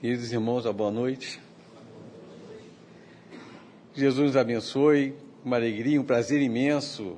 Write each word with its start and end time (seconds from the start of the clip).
Queridos 0.00 0.32
irmãos, 0.32 0.64
boa 0.64 0.92
noite. 0.92 1.40
Jesus 3.92 4.26
nos 4.28 4.36
abençoe. 4.36 5.12
Uma 5.44 5.56
alegria, 5.56 6.00
um 6.00 6.04
prazer 6.04 6.40
imenso 6.40 7.16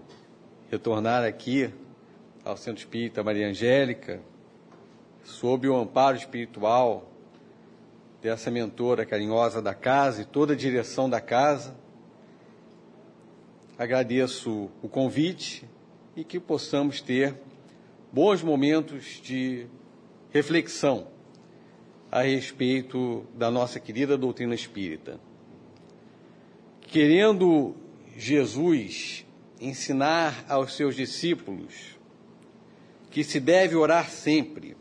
retornar 0.70 1.22
aqui 1.22 1.70
ao 2.42 2.56
Centro 2.56 2.78
Espírita 2.78 3.22
Maria 3.22 3.48
Angélica, 3.48 4.22
sob 5.22 5.68
o 5.68 5.76
amparo 5.76 6.16
espiritual 6.16 7.06
dessa 8.22 8.50
mentora 8.50 9.04
carinhosa 9.04 9.60
da 9.60 9.74
casa 9.74 10.22
e 10.22 10.24
toda 10.24 10.54
a 10.54 10.56
direção 10.56 11.10
da 11.10 11.20
casa. 11.20 11.76
Agradeço 13.76 14.70
o 14.82 14.88
convite 14.88 15.68
e 16.16 16.24
que 16.24 16.40
possamos 16.40 17.02
ter 17.02 17.34
bons 18.10 18.42
momentos 18.42 19.20
de 19.22 19.66
reflexão 20.30 21.19
a 22.10 22.22
respeito 22.22 23.24
da 23.34 23.50
nossa 23.50 23.78
querida 23.78 24.18
doutrina 24.18 24.54
espírita. 24.54 25.20
Querendo 26.82 27.74
Jesus 28.16 29.24
ensinar 29.60 30.44
aos 30.48 30.74
seus 30.74 30.96
discípulos 30.96 31.96
que 33.10 33.22
se 33.22 33.38
deve 33.38 33.76
orar 33.76 34.10
sempre 34.10 34.76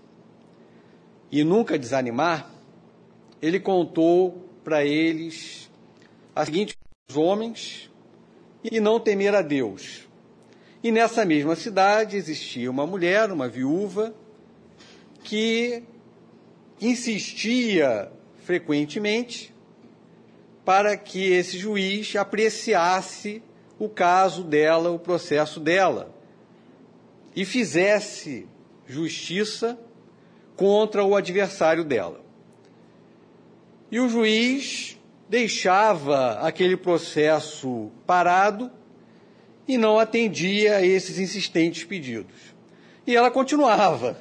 e 1.31 1.43
nunca 1.43 1.77
desanimar, 1.77 2.51
ele 3.41 3.59
contou 3.59 4.49
para 4.63 4.83
eles 4.83 5.69
a 6.35 6.45
seguinte: 6.45 6.75
os 7.07 7.15
homens 7.15 7.91
e 8.63 8.79
não 8.79 8.99
temer 8.99 9.35
a 9.35 9.41
Deus. 9.41 10.07
E 10.83 10.91
nessa 10.91 11.25
mesma 11.25 11.55
cidade 11.55 12.15
existia 12.15 12.71
uma 12.71 12.87
mulher, 12.87 13.31
uma 13.31 13.47
viúva, 13.47 14.13
que 15.23 15.83
insistia 16.81 18.11
frequentemente 18.43 19.53
para 20.65 20.95
que 20.95 21.31
esse 21.31 21.57
juiz 21.57 22.15
apreciasse 22.15 23.41
o 23.77 23.89
caso 23.89 24.43
dela, 24.43 24.91
o 24.91 24.99
processo 24.99 25.59
dela, 25.59 26.13
e 27.35 27.45
fizesse 27.45 28.47
justiça 28.85 29.79
contra 30.55 31.03
o 31.03 31.15
adversário 31.15 31.83
dela. 31.83 32.21
E 33.91 33.99
o 33.99 34.09
juiz 34.09 34.99
deixava 35.27 36.33
aquele 36.39 36.75
processo 36.75 37.91
parado 38.05 38.71
e 39.67 39.77
não 39.77 39.99
atendia 39.99 40.77
a 40.77 40.85
esses 40.85 41.19
insistentes 41.19 41.83
pedidos. 41.83 42.35
E 43.05 43.15
ela 43.15 43.31
continuava 43.31 44.17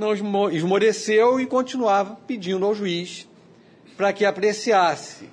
não 0.00 0.50
esmoreceu 0.50 1.38
e 1.38 1.46
continuava 1.46 2.16
pedindo 2.26 2.64
ao 2.64 2.74
juiz 2.74 3.28
para 3.96 4.12
que 4.12 4.24
apreciasse. 4.24 5.28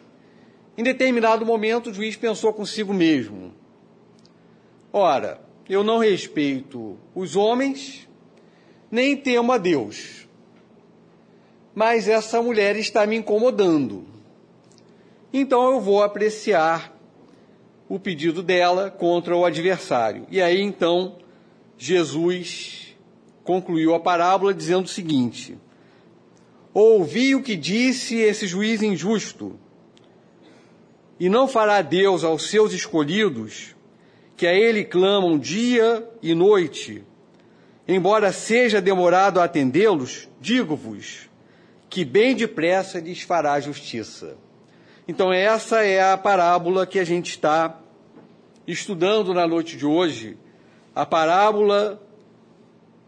Em 0.78 0.84
determinado 0.84 1.46
momento, 1.46 1.90
o 1.90 1.94
juiz 1.94 2.18
pensou 2.18 2.54
consigo 2.54 2.94
mesmo: 2.94 3.54
Ora, 4.92 5.42
eu 5.70 5.84
não 5.84 5.98
respeito 5.98 6.98
os 7.16 7.36
homens, 7.36 8.08
nem 8.92 9.16
temo 9.16 9.52
a 9.54 9.58
Deus, 9.58 10.28
mas 11.74 12.08
essa 12.08 12.42
mulher 12.42 12.76
está 12.76 13.08
me 13.08 13.16
incomodando. 13.16 14.06
Então 15.32 15.72
eu 15.72 15.80
vou 15.80 16.04
apreciar 16.04 16.96
o 17.90 18.00
pedido 18.00 18.44
dela 18.44 18.90
contra 18.92 19.36
o 19.36 19.46
adversário. 19.46 20.28
E 20.30 20.42
aí 20.42 20.62
então 20.62 21.18
Jesus 21.78 22.87
concluiu 23.48 23.96
a 23.96 24.00
parábola 24.00 24.54
dizendo 24.54 24.84
o 24.84 24.90
seguinte: 24.90 25.58
Ouvi 26.74 27.34
o 27.34 27.42
que 27.42 27.56
disse 27.56 28.18
esse 28.18 28.46
juiz 28.46 28.84
injusto, 28.84 29.58
e 31.18 31.30
não 31.30 31.48
fará 31.48 31.82
Deus 31.82 32.26
aos 32.26 32.50
seus 32.50 32.74
escolhidos, 32.74 33.74
que 34.36 34.46
a 34.46 34.54
ele 34.54 34.84
clamam 34.84 35.40
dia 35.40 36.06
e 36.22 36.36
noite, 36.36 37.04
embora 37.88 38.34
seja 38.34 38.82
demorado 38.82 39.40
a 39.40 39.46
atendê-los, 39.46 40.28
digo-vos 40.42 41.30
que 41.90 42.04
bem 42.04 42.36
depressa 42.36 43.00
lhes 43.00 43.22
fará 43.22 43.58
justiça. 43.62 44.36
Então, 45.08 45.32
essa 45.32 45.86
é 45.86 46.12
a 46.12 46.18
parábola 46.18 46.86
que 46.86 47.00
a 47.00 47.06
gente 47.06 47.30
está 47.30 47.80
estudando 48.68 49.34
na 49.34 49.48
noite 49.48 49.78
de 49.78 49.86
hoje, 49.86 50.38
a 50.94 51.06
parábola 51.06 52.06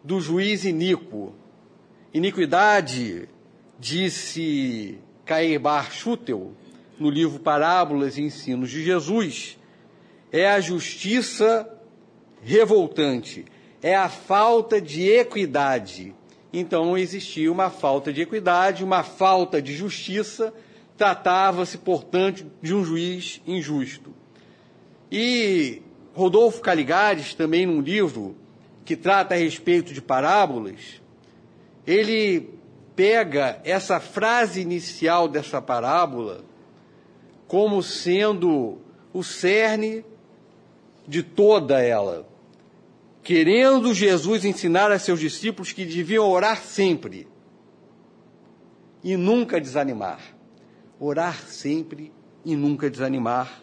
do 0.04 0.20
juiz 0.20 0.66
iníquo. 0.66 1.34
Iniquidade, 2.14 3.30
disse 3.78 4.98
Cair 5.26 5.60
Bar 5.60 5.92
Schutel, 5.92 6.54
no 7.00 7.10
livro 7.10 7.40
Parábolas 7.40 8.18
e 8.18 8.24
Ensinos 8.24 8.70
de 8.70 8.84
Jesus, 8.84 9.58
é 10.32 10.50
a 10.50 10.60
justiça 10.60 11.68
revoltante, 12.42 13.46
é 13.82 13.96
a 13.96 14.10
falta 14.10 14.82
de 14.82 15.08
equidade. 15.08 16.14
Então 16.52 16.98
existia 16.98 17.52
uma 17.52 17.70
falta 17.70 18.12
de 18.12 18.22
equidade, 18.22 18.84
uma 18.84 19.04
falta 19.04 19.62
de 19.62 19.74
justiça, 19.74 20.54
tratava-se, 20.98 21.78
portanto, 21.78 22.46
de 22.62 22.74
um 22.74 22.84
juiz 22.84 23.42
injusto. 23.48 24.14
E 25.12 25.82
Rodolfo 26.14 26.62
Caligares, 26.62 27.34
também 27.34 27.66
num 27.66 27.82
livro 27.82 28.36
que 28.90 28.96
trata 28.96 29.36
a 29.36 29.38
respeito 29.38 29.94
de 29.94 30.02
parábolas, 30.02 31.00
ele 31.86 32.50
pega 32.96 33.62
essa 33.64 34.00
frase 34.00 34.62
inicial 34.62 35.28
dessa 35.28 35.62
parábola 35.62 36.44
como 37.48 37.84
sendo 37.84 38.80
o 39.14 39.24
cerne 39.24 40.04
de 41.08 41.22
toda 41.22 41.80
ela. 41.80 42.28
Querendo 43.22 43.94
Jesus 43.94 44.44
ensinar 44.44 44.92
a 44.92 44.98
seus 44.98 45.20
discípulos 45.20 45.72
que 45.72 45.86
deviam 45.86 46.28
orar 46.28 46.64
sempre 46.64 47.28
e 49.04 49.16
nunca 49.16 49.62
desanimar. 49.62 50.20
Orar 51.00 51.40
sempre 51.46 52.12
e 52.44 52.56
nunca 52.56 52.90
desanimar. 52.90 53.62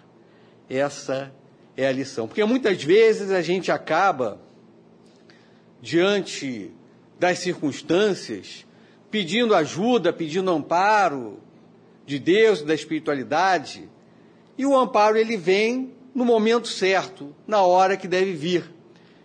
Essa 0.70 1.34
é 1.76 1.84
a 1.84 1.91
lição. 1.91 2.28
Porque 2.28 2.44
muitas 2.44 2.81
vezes 2.84 3.32
a 3.32 3.42
gente 3.42 3.72
acaba 3.72 4.46
diante 5.81 6.70
das 7.19 7.38
circunstâncias, 7.38 8.66
pedindo 9.10 9.54
ajuda, 9.54 10.12
pedindo 10.12 10.50
amparo 10.50 11.38
de 12.04 12.19
Deus, 12.19 12.62
da 12.62 12.75
espiritualidade, 12.75 13.88
e 14.59 14.65
o 14.65 14.76
amparo 14.76 15.16
ele 15.16 15.36
vem 15.36 15.92
no 16.15 16.25
momento 16.25 16.69
certo, 16.69 17.34
na 17.47 17.62
hora 17.62 17.97
que 17.97 18.09
deve 18.09 18.32
vir. 18.32 18.65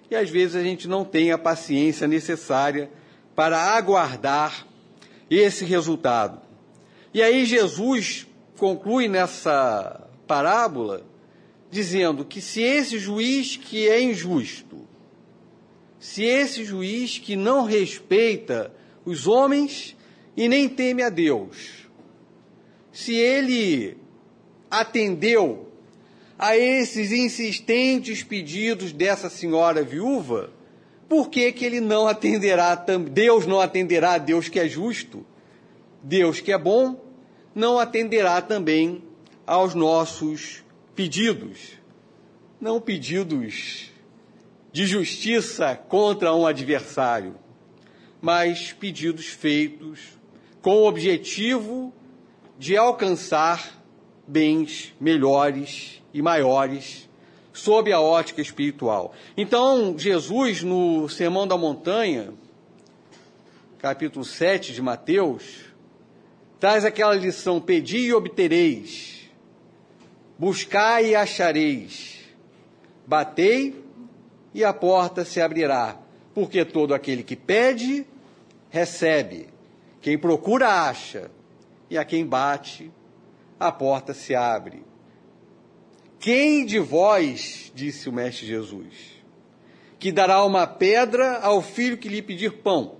E 0.09 0.15
às 0.15 0.29
vezes 0.29 0.55
a 0.55 0.63
gente 0.63 0.87
não 0.87 1.05
tem 1.05 1.31
a 1.31 1.37
paciência 1.37 2.07
necessária 2.07 2.91
para 3.35 3.57
aguardar 3.57 4.67
esse 5.29 5.63
resultado. 5.63 6.41
E 7.13 7.21
aí 7.21 7.45
Jesus 7.45 8.27
conclui 8.57 9.07
nessa 9.07 10.07
parábola 10.27 11.05
dizendo 11.69 12.25
que 12.25 12.41
se 12.41 12.61
esse 12.61 12.99
juiz 12.99 13.55
que 13.55 13.87
é 13.87 14.01
injusto, 14.01 14.80
se 16.01 16.23
esse 16.23 16.65
juiz 16.65 17.19
que 17.19 17.35
não 17.35 17.63
respeita 17.63 18.73
os 19.05 19.27
homens 19.27 19.95
e 20.35 20.49
nem 20.49 20.67
teme 20.67 21.03
a 21.03 21.09
Deus, 21.09 21.87
se 22.91 23.13
ele 23.13 23.95
atendeu 24.69 25.71
a 26.39 26.57
esses 26.57 27.11
insistentes 27.11 28.23
pedidos 28.23 28.91
dessa 28.91 29.29
senhora 29.29 29.83
viúva, 29.83 30.49
por 31.07 31.29
que, 31.29 31.51
que 31.51 31.63
ele 31.63 31.79
não 31.79 32.07
atenderá, 32.07 32.73
Deus 32.73 33.45
não 33.45 33.61
atenderá 33.61 34.17
Deus 34.17 34.49
que 34.49 34.59
é 34.59 34.67
justo, 34.67 35.23
Deus 36.01 36.41
que 36.41 36.51
é 36.51 36.57
bom, 36.57 36.99
não 37.53 37.77
atenderá 37.77 38.41
também 38.41 39.03
aos 39.45 39.75
nossos 39.75 40.63
pedidos, 40.95 41.73
não 42.59 42.81
pedidos 42.81 43.90
de 44.71 44.85
justiça 44.85 45.75
contra 45.75 46.33
um 46.33 46.45
adversário, 46.45 47.35
mas 48.21 48.71
pedidos 48.71 49.25
feitos 49.25 49.99
com 50.61 50.75
o 50.77 50.87
objetivo 50.87 51.93
de 52.57 52.77
alcançar 52.77 53.81
bens 54.27 54.93
melhores 54.99 56.01
e 56.13 56.21
maiores 56.21 57.09
sob 57.51 57.91
a 57.91 57.99
ótica 57.99 58.41
espiritual. 58.41 59.13
Então, 59.35 59.97
Jesus, 59.97 60.63
no 60.63 61.09
Sermão 61.09 61.47
da 61.47 61.57
Montanha, 61.57 62.33
capítulo 63.79 64.23
7 64.23 64.73
de 64.73 64.81
Mateus, 64.81 65.65
traz 66.59 66.85
aquela 66.85 67.15
lição: 67.15 67.59
Pedi 67.59 67.97
e 67.97 68.13
obtereis, 68.13 69.29
buscai 70.37 71.09
e 71.09 71.15
achareis, 71.15 72.19
batei 73.05 73.80
e 74.53 74.63
a 74.63 74.73
porta 74.73 75.23
se 75.23 75.39
abrirá, 75.39 75.97
porque 76.33 76.65
todo 76.65 76.93
aquele 76.93 77.23
que 77.23 77.35
pede, 77.35 78.05
recebe, 78.69 79.47
quem 80.01 80.17
procura, 80.17 80.87
acha, 80.87 81.29
e 81.89 81.97
a 81.97 82.05
quem 82.05 82.25
bate, 82.25 82.91
a 83.59 83.71
porta 83.71 84.13
se 84.13 84.33
abre. 84.33 84.83
Quem 86.19 86.65
de 86.65 86.79
vós, 86.79 87.71
disse 87.73 88.07
o 88.07 88.13
Mestre 88.13 88.45
Jesus, 88.45 89.21
que 89.99 90.11
dará 90.11 90.43
uma 90.43 90.65
pedra 90.65 91.39
ao 91.39 91.61
filho 91.61 91.97
que 91.97 92.09
lhe 92.09 92.21
pedir 92.21 92.53
pão? 92.63 92.97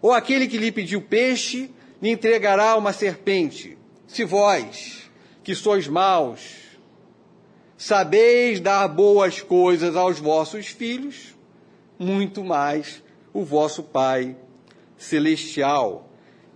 Ou 0.00 0.12
aquele 0.12 0.46
que 0.46 0.58
lhe 0.58 0.72
pediu 0.72 1.02
peixe, 1.02 1.70
lhe 2.00 2.10
entregará 2.10 2.76
uma 2.76 2.92
serpente? 2.92 3.76
Se 4.06 4.24
vós, 4.24 5.10
que 5.42 5.54
sois 5.54 5.88
maus, 5.88 6.65
sabeis 7.76 8.60
dar 8.60 8.88
boas 8.88 9.40
coisas 9.40 9.96
aos 9.96 10.18
vossos 10.18 10.68
filhos, 10.68 11.34
muito 11.98 12.44
mais 12.44 13.02
o 13.32 13.44
vosso 13.44 13.82
Pai 13.82 14.36
celestial, 14.96 16.08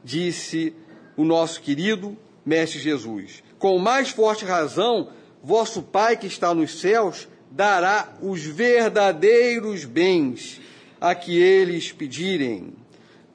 disse 0.03 0.75
o 1.17 1.25
nosso 1.25 1.61
querido 1.61 2.17
Mestre 2.45 2.81
Jesus. 2.81 3.43
Com 3.59 3.79
mais 3.79 4.11
forte 4.11 4.45
razão, 4.45 5.11
vosso 5.43 5.83
Pai 5.83 6.17
que 6.17 6.27
está 6.27 6.55
nos 6.55 6.81
céus 6.81 7.29
dará 7.51 8.17
os 8.23 8.45
verdadeiros 8.45 9.85
bens 9.85 10.61
a 11.01 11.15
que 11.15 11.37
eles 11.39 11.93
pedirem. 11.93 12.73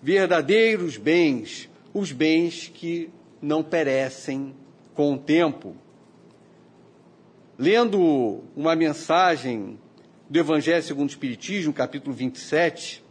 Verdadeiros 0.01 0.97
bens, 0.97 1.69
os 1.93 2.11
bens 2.11 2.71
que 2.73 3.09
não 3.41 3.63
perecem 3.63 4.55
com 4.93 5.13
o 5.13 5.17
tempo. 5.17 5.75
Lendo 7.57 8.43
uma 8.53 8.75
mensagem 8.75 9.79
do 10.29 10.37
Evangelho 10.37 10.83
segundo 10.83 11.07
o 11.07 11.11
Espiritismo, 11.11 11.71
capítulo 11.71 12.13
27, 12.13 13.01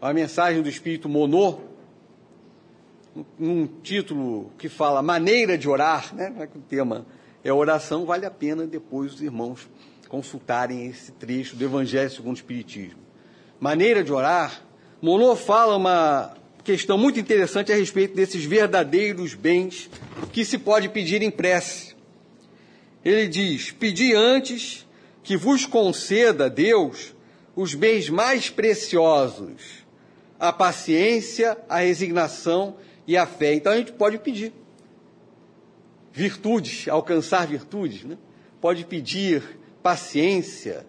a 0.00 0.12
mensagem 0.12 0.62
do 0.62 0.68
Espírito 0.68 1.08
Monô, 1.08 1.60
um 3.38 3.66
título 3.66 4.50
que 4.58 4.68
fala 4.68 5.00
maneira 5.00 5.56
de 5.56 5.68
orar, 5.68 6.12
né? 6.12 6.34
É 6.36 6.44
o 6.44 6.60
tema 6.62 7.06
é 7.44 7.52
oração, 7.52 8.04
vale 8.04 8.26
a 8.26 8.30
pena 8.30 8.66
depois 8.66 9.14
os 9.14 9.22
irmãos 9.22 9.68
consultarem 10.08 10.86
esse 10.86 11.12
trecho 11.12 11.54
do 11.54 11.64
Evangelho 11.64 12.10
segundo 12.10 12.34
o 12.34 12.38
Espiritismo. 12.38 12.98
Maneira 13.60 14.02
de 14.02 14.12
orar, 14.12 14.60
Monô 15.00 15.36
fala 15.36 15.76
uma 15.76 16.34
questão 16.64 16.98
muito 16.98 17.20
interessante 17.20 17.72
a 17.72 17.76
respeito 17.76 18.16
desses 18.16 18.44
verdadeiros 18.44 19.34
bens 19.34 19.88
que 20.32 20.44
se 20.44 20.58
pode 20.58 20.88
pedir 20.88 21.22
em 21.22 21.30
prece. 21.30 21.91
Ele 23.04 23.26
diz: 23.28 23.70
Pedi 23.70 24.14
antes 24.14 24.86
que 25.22 25.36
vos 25.36 25.66
conceda, 25.66 26.48
Deus, 26.48 27.14
os 27.54 27.74
bens 27.74 28.08
mais 28.08 28.50
preciosos, 28.50 29.84
a 30.38 30.52
paciência, 30.52 31.56
a 31.68 31.78
resignação 31.78 32.76
e 33.06 33.16
a 33.16 33.26
fé. 33.26 33.54
Então 33.54 33.72
a 33.72 33.76
gente 33.76 33.92
pode 33.92 34.18
pedir 34.18 34.52
virtudes, 36.12 36.88
alcançar 36.88 37.46
virtudes, 37.46 38.04
né? 38.04 38.18
pode 38.60 38.84
pedir 38.84 39.42
paciência, 39.82 40.86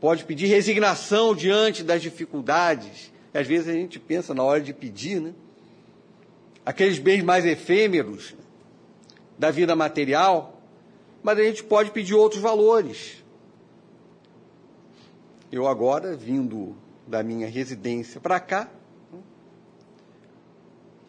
pode 0.00 0.24
pedir 0.24 0.46
resignação 0.46 1.34
diante 1.34 1.82
das 1.82 2.02
dificuldades. 2.02 3.12
Às 3.32 3.46
vezes 3.46 3.68
a 3.68 3.72
gente 3.72 3.98
pensa 3.98 4.34
na 4.34 4.42
hora 4.42 4.60
de 4.60 4.72
pedir, 4.72 5.20
né? 5.20 5.32
aqueles 6.64 6.98
bens 6.98 7.22
mais 7.22 7.46
efêmeros 7.46 8.34
da 9.38 9.50
vida 9.50 9.74
material, 9.74 10.57
mas 11.22 11.38
a 11.38 11.42
gente 11.42 11.62
pode 11.64 11.90
pedir 11.90 12.14
outros 12.14 12.40
valores. 12.40 13.22
Eu 15.50 15.66
agora, 15.66 16.16
vindo 16.16 16.76
da 17.06 17.22
minha 17.22 17.48
residência 17.48 18.20
para 18.20 18.38
cá, 18.38 18.70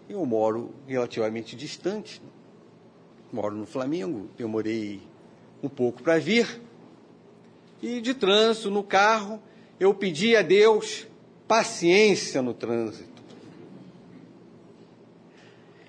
eu 0.08 0.26
moro 0.26 0.74
relativamente 0.88 1.56
distante. 1.56 2.22
Moro 3.32 3.56
no 3.56 3.66
Flamengo, 3.66 4.30
demorei 4.38 5.02
um 5.62 5.70
pouco 5.70 6.02
para 6.02 6.18
vir. 6.18 6.62
E 7.82 8.02
de 8.02 8.14
trânsito, 8.14 8.72
no 8.72 8.84
carro, 8.84 9.42
eu 9.80 9.94
pedi 9.94 10.36
a 10.36 10.42
Deus 10.42 11.06
paciência 11.48 12.42
no 12.42 12.54
trânsito. 12.54 13.22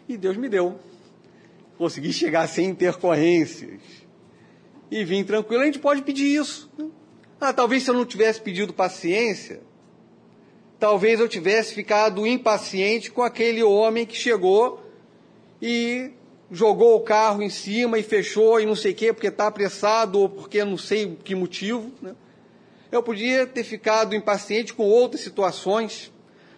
E 0.09 0.17
Deus 0.17 0.37
me 0.37 0.49
deu. 0.49 0.79
Consegui 1.79 2.13
chegar 2.13 2.47
sem 2.47 2.69
intercorrências. 2.69 3.81
E 4.91 5.05
vim 5.05 5.23
tranquilo. 5.23 5.63
A 5.63 5.67
gente 5.67 5.79
pode 5.79 6.03
pedir 6.03 6.35
isso. 6.35 6.71
Ah, 7.41 7.53
talvez 7.53 7.85
se 7.85 7.91
eu 7.91 7.95
não 7.95 8.05
tivesse 8.05 8.41
pedido 8.41 8.73
paciência, 8.73 9.61
talvez 10.79 11.21
eu 11.21 11.29
tivesse 11.29 11.75
ficado 11.75 12.27
impaciente 12.27 13.11
com 13.11 13.23
aquele 13.23 13.63
homem 13.63 14.05
que 14.05 14.17
chegou 14.17 14.83
e 15.63 16.11
jogou 16.51 16.97
o 16.97 17.01
carro 17.01 17.43
em 17.43 17.49
cima 17.49 17.99
e 17.99 18.03
fechou 18.03 18.61
e 18.61 18.67
não 18.67 18.75
sei 18.75 18.93
o 18.93 18.95
quê, 18.95 19.13
porque 19.13 19.29
está 19.29 19.47
apressado 19.47 20.19
ou 20.19 20.29
porque 20.29 20.65
não 20.65 20.77
sei 20.77 21.17
que 21.23 21.35
motivo. 21.35 21.93
Né? 22.03 22.15
Eu 22.91 23.03
podia 23.03 23.47
ter 23.47 23.63
ficado 23.63 24.17
impaciente 24.17 24.75
com 24.75 24.85
outras 24.85 25.21
situações 25.23 26.13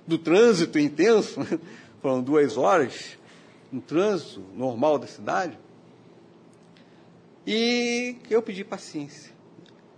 do 0.06 0.16
trânsito 0.16 0.78
intenso, 0.78 1.40
foram 2.00 2.22
duas 2.22 2.56
horas 2.56 3.18
no 3.70 3.80
trânsito 3.80 4.42
normal 4.54 4.98
da 4.98 5.06
cidade, 5.06 5.58
e 7.46 8.16
eu 8.30 8.42
pedi 8.42 8.64
paciência. 8.64 9.32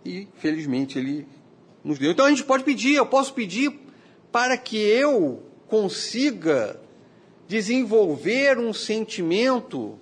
E, 0.05 0.29
felizmente, 0.35 0.99
ele 0.99 1.26
nos 1.82 1.99
deu. 1.99 2.11
Então 2.11 2.26
a 2.26 2.31
gente 2.31 2.44
pode 2.44 2.64
pedir, 2.64 2.94
eu 2.94 3.06
posso 3.06 3.35
pedir 3.35 3.73
para 4.32 4.56
que 4.56 4.76
eu 4.76 5.43
consiga 5.69 6.81
desenvolver 7.46 8.58
um 8.58 8.73
sentimento 8.73 9.99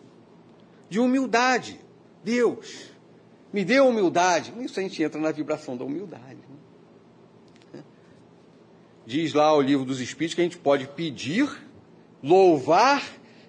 de 0.88 1.00
humildade. 1.00 1.80
Deus, 2.24 2.90
me 3.52 3.64
dê 3.64 3.80
humildade. 3.80 4.52
Isso 4.60 4.78
a 4.78 4.82
gente 4.82 5.02
entra 5.02 5.20
na 5.20 5.32
vibração 5.32 5.76
da 5.76 5.84
humildade. 5.84 6.38
Né? 7.72 7.82
Diz 9.04 9.34
lá 9.34 9.54
o 9.54 9.60
livro 9.60 9.84
dos 9.84 10.00
Espíritos 10.00 10.34
que 10.34 10.40
a 10.40 10.44
gente 10.44 10.58
pode 10.58 10.86
pedir, 10.88 11.48
louvar 12.22 13.02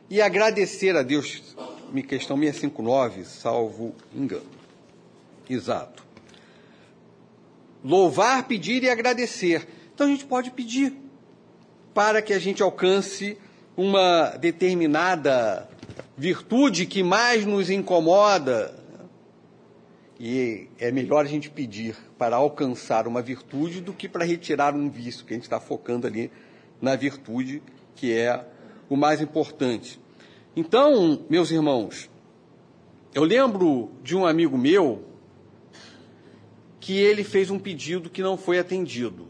e 0.09 0.21
agradecer 0.21 0.95
a 0.95 1.03
Deus. 1.03 1.55
Questão 2.07 2.37
659, 2.37 3.25
salvo 3.25 3.95
engano. 4.13 4.49
Exato. 5.49 6.03
Louvar, 7.83 8.47
pedir 8.47 8.83
e 8.83 8.89
agradecer. 8.89 9.67
Então 9.93 10.07
a 10.07 10.09
gente 10.09 10.25
pode 10.25 10.51
pedir 10.51 10.95
para 11.93 12.21
que 12.21 12.33
a 12.33 12.39
gente 12.39 12.63
alcance 12.63 13.37
uma 13.75 14.37
determinada 14.37 15.69
virtude 16.17 16.85
que 16.85 17.03
mais 17.03 17.45
nos 17.45 17.69
incomoda. 17.69 18.79
E 20.19 20.69
é 20.79 20.91
melhor 20.91 21.25
a 21.25 21.27
gente 21.27 21.49
pedir 21.49 21.95
para 22.17 22.37
alcançar 22.37 23.07
uma 23.07 23.21
virtude 23.21 23.81
do 23.81 23.93
que 23.93 24.07
para 24.07 24.23
retirar 24.23 24.73
um 24.73 24.89
vício, 24.89 25.25
que 25.25 25.33
a 25.33 25.35
gente 25.35 25.43
está 25.43 25.59
focando 25.59 26.07
ali 26.07 26.31
na 26.81 26.95
virtude, 26.95 27.61
que 27.95 28.13
é 28.13 28.45
o 28.89 28.95
mais 28.95 29.21
importante. 29.21 29.99
Então, 30.55 31.25
meus 31.27 31.49
irmãos, 31.49 32.09
eu 33.13 33.23
lembro 33.23 33.89
de 34.03 34.15
um 34.15 34.23
amigo 34.23 34.55
meu 34.55 35.03
que 36.79 36.95
ele 36.95 37.23
fez 37.23 37.49
um 37.49 37.57
pedido 37.57 38.07
que 38.07 38.21
não 38.21 38.37
foi 38.37 38.59
atendido. 38.59 39.27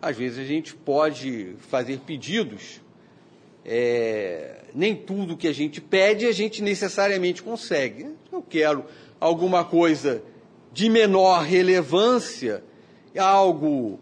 Às 0.00 0.16
vezes 0.16 0.38
a 0.38 0.44
gente 0.44 0.74
pode 0.74 1.56
fazer 1.68 1.98
pedidos, 2.00 2.80
é, 3.66 4.64
nem 4.74 4.96
tudo 4.96 5.36
que 5.36 5.46
a 5.46 5.52
gente 5.52 5.78
pede 5.78 6.26
a 6.26 6.32
gente 6.32 6.62
necessariamente 6.62 7.42
consegue. 7.42 8.06
Eu 8.32 8.40
quero 8.40 8.86
alguma 9.20 9.62
coisa 9.62 10.22
de 10.72 10.88
menor 10.88 11.42
relevância, 11.42 12.64
algo 13.14 14.00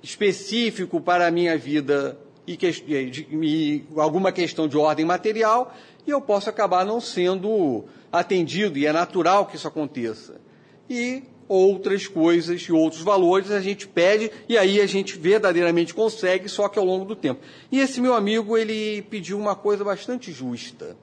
específico 0.00 1.00
para 1.00 1.26
a 1.26 1.30
minha 1.30 1.58
vida 1.58 2.16
e, 2.52 3.26
e 3.42 3.84
alguma 3.96 4.32
questão 4.32 4.66
de 4.66 4.76
ordem 4.76 5.04
material, 5.04 5.74
e 6.06 6.10
eu 6.10 6.20
posso 6.20 6.48
acabar 6.48 6.86
não 6.86 7.00
sendo 7.00 7.84
atendido, 8.10 8.78
e 8.78 8.86
é 8.86 8.92
natural 8.92 9.46
que 9.46 9.56
isso 9.56 9.68
aconteça. 9.68 10.40
E 10.88 11.22
outras 11.48 12.06
coisas 12.06 12.60
e 12.62 12.72
outros 12.72 13.02
valores 13.02 13.50
a 13.50 13.60
gente 13.60 13.88
pede 13.88 14.30
e 14.48 14.58
aí 14.58 14.80
a 14.80 14.86
gente 14.86 15.18
verdadeiramente 15.18 15.94
consegue, 15.94 16.48
só 16.48 16.68
que 16.68 16.78
ao 16.78 16.84
longo 16.84 17.04
do 17.04 17.16
tempo. 17.16 17.40
E 17.72 17.80
esse 17.80 18.00
meu 18.00 18.14
amigo, 18.14 18.56
ele 18.56 19.02
pediu 19.02 19.38
uma 19.38 19.54
coisa 19.56 19.82
bastante 19.82 20.30
justa. 20.30 20.96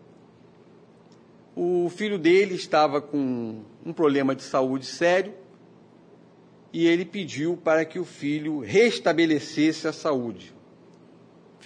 O 1.55 1.89
filho 1.89 2.19
dele 2.19 2.55
estava 2.55 3.01
com 3.01 3.61
um 3.85 3.93
problema 3.93 4.35
de 4.35 4.43
saúde 4.43 4.85
sério 4.85 5.33
e 6.71 6.85
ele 6.85 7.05
pediu 7.05 7.57
para 7.57 7.85
que 7.85 7.97
o 7.97 8.05
filho 8.05 8.59
restabelecesse 8.59 9.87
a 9.87 9.93
saúde, 9.93 10.53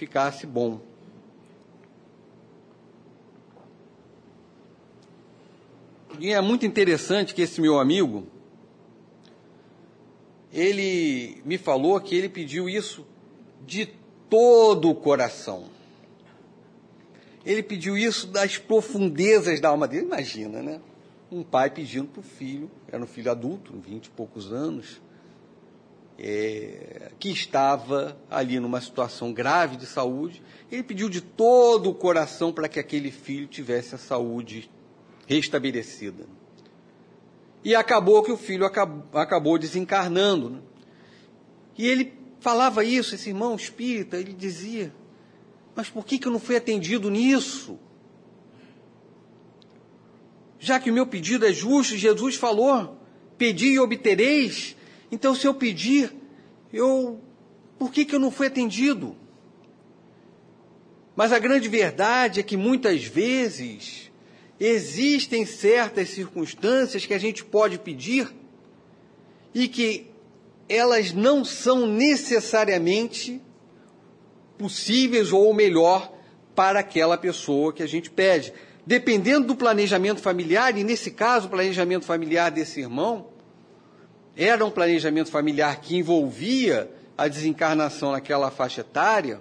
ficasse 0.00 0.46
bom. 0.46 0.80
E 6.18 6.32
é 6.32 6.40
muito 6.40 6.64
interessante 6.64 7.34
que 7.34 7.42
esse 7.42 7.60
meu 7.60 7.78
amigo, 7.78 8.26
ele 10.50 11.42
me 11.44 11.58
falou 11.58 12.00
que 12.00 12.14
ele 12.14 12.30
pediu 12.30 12.66
isso 12.66 13.06
de 13.66 13.84
todo 14.30 14.88
o 14.88 14.94
coração. 14.94 15.68
ele 17.44 17.62
pediu 17.62 17.96
isso 17.96 18.26
das 18.26 18.58
profundezas 18.58 19.60
da 19.60 19.70
alma 19.70 19.88
dele. 19.88 20.06
Imagina, 20.06 20.62
né? 20.62 20.80
Um 21.30 21.42
pai 21.42 21.70
pedindo 21.70 22.08
para 22.08 22.20
o 22.20 22.22
filho, 22.22 22.70
era 22.88 23.02
um 23.02 23.06
filho 23.06 23.30
adulto, 23.30 23.72
vinte 23.78 24.06
e 24.06 24.10
poucos 24.10 24.52
anos, 24.52 25.00
é, 26.22 27.12
que 27.18 27.30
estava 27.30 28.16
ali 28.30 28.60
numa 28.60 28.80
situação 28.80 29.32
grave 29.32 29.76
de 29.76 29.86
saúde. 29.86 30.42
Ele 30.70 30.82
pediu 30.82 31.08
de 31.08 31.22
todo 31.22 31.88
o 31.88 31.94
coração 31.94 32.52
para 32.52 32.68
que 32.68 32.78
aquele 32.78 33.10
filho 33.10 33.46
tivesse 33.46 33.94
a 33.94 33.98
saúde 33.98 34.70
restabelecida. 35.26 36.26
E 37.64 37.74
acabou 37.74 38.22
que 38.22 38.30
o 38.30 38.36
filho 38.36 38.66
acabou, 38.66 39.18
acabou 39.18 39.58
desencarnando. 39.58 40.50
Né? 40.50 40.58
E 41.78 41.86
ele 41.86 42.12
falava 42.40 42.84
isso, 42.84 43.14
esse 43.14 43.30
irmão 43.30 43.54
espírita, 43.56 44.18
ele 44.18 44.34
dizia: 44.34 44.92
Mas 45.74 45.88
por 45.88 46.04
que, 46.04 46.18
que 46.18 46.28
eu 46.28 46.32
não 46.32 46.38
fui 46.38 46.56
atendido 46.56 47.10
nisso? 47.10 47.78
Já 50.58 50.78
que 50.78 50.90
o 50.90 50.94
meu 50.94 51.06
pedido 51.06 51.46
é 51.46 51.52
justo, 51.52 51.96
Jesus 51.96 52.36
falou: 52.36 52.98
Pedi 53.38 53.72
e 53.72 53.78
obtereis. 53.78 54.76
Então, 55.10 55.34
se 55.34 55.46
eu 55.46 55.54
pedir, 55.54 56.12
eu. 56.72 57.20
Por 57.78 57.90
que, 57.90 58.04
que 58.04 58.14
eu 58.14 58.20
não 58.20 58.30
fui 58.30 58.46
atendido? 58.46 59.16
Mas 61.16 61.32
a 61.32 61.38
grande 61.38 61.68
verdade 61.68 62.40
é 62.40 62.42
que 62.42 62.56
muitas 62.56 63.04
vezes 63.04 64.10
existem 64.58 65.44
certas 65.46 66.10
circunstâncias 66.10 67.06
que 67.06 67.14
a 67.14 67.18
gente 67.18 67.44
pode 67.44 67.78
pedir 67.78 68.30
e 69.54 69.66
que 69.66 70.06
elas 70.68 71.12
não 71.12 71.44
são 71.44 71.86
necessariamente 71.86 73.40
possíveis 74.56 75.32
ou 75.32 75.52
melhor 75.52 76.12
para 76.54 76.80
aquela 76.80 77.16
pessoa 77.16 77.72
que 77.72 77.82
a 77.82 77.88
gente 77.88 78.10
pede. 78.10 78.52
Dependendo 78.86 79.48
do 79.48 79.56
planejamento 79.56 80.20
familiar, 80.20 80.76
e 80.76 80.84
nesse 80.84 81.10
caso, 81.10 81.46
o 81.46 81.50
planejamento 81.50 82.04
familiar 82.04 82.50
desse 82.50 82.80
irmão 82.80 83.29
era 84.36 84.64
um 84.64 84.70
planejamento 84.70 85.30
familiar 85.30 85.80
que 85.80 85.96
envolvia 85.96 86.90
a 87.16 87.28
desencarnação 87.28 88.12
naquela 88.12 88.50
faixa 88.50 88.80
etária. 88.80 89.40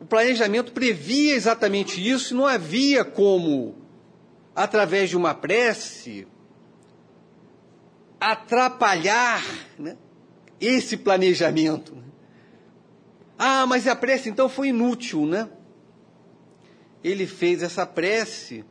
O 0.00 0.04
planejamento 0.04 0.72
previa 0.72 1.34
exatamente 1.34 2.06
isso, 2.06 2.34
e 2.34 2.36
não 2.36 2.46
havia 2.46 3.04
como, 3.04 3.76
através 4.54 5.10
de 5.10 5.16
uma 5.16 5.34
prece, 5.34 6.26
atrapalhar 8.20 9.44
né, 9.78 9.96
esse 10.60 10.96
planejamento. 10.96 11.96
Ah, 13.38 13.66
mas 13.66 13.86
a 13.86 13.94
prece 13.94 14.28
então 14.28 14.48
foi 14.48 14.68
inútil, 14.68 15.26
né? 15.26 15.48
Ele 17.04 17.26
fez 17.26 17.62
essa 17.62 17.86
prece 17.86 18.64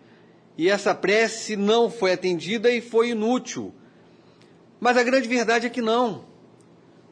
e 0.57 0.69
essa 0.69 0.95
prece 0.95 1.55
não 1.55 1.89
foi 1.89 2.13
atendida 2.13 2.71
e 2.71 2.81
foi 2.81 3.09
inútil. 3.09 3.73
Mas 4.79 4.97
a 4.97 5.03
grande 5.03 5.27
verdade 5.27 5.67
é 5.67 5.69
que 5.69 5.81
não. 5.81 6.25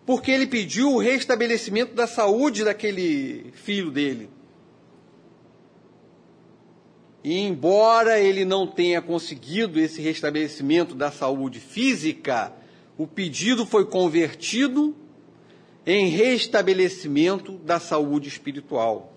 Porque 0.05 0.31
ele 0.31 0.47
pediu 0.47 0.93
o 0.93 0.99
restabelecimento 0.99 1.93
da 1.93 2.07
saúde 2.07 2.63
daquele 2.63 3.51
filho 3.53 3.91
dele. 3.91 4.29
E 7.23 7.39
embora 7.39 8.19
ele 8.19 8.45
não 8.45 8.67
tenha 8.67 9.01
conseguido 9.01 9.79
esse 9.79 10.01
restabelecimento 10.01 10.93
da 10.93 11.11
saúde 11.11 11.59
física, 11.59 12.53
o 12.97 13.07
pedido 13.07 13.65
foi 13.65 13.85
convertido 13.85 14.95
em 15.85 16.07
restabelecimento 16.09 17.53
da 17.59 17.79
saúde 17.79 18.27
espiritual. 18.27 19.13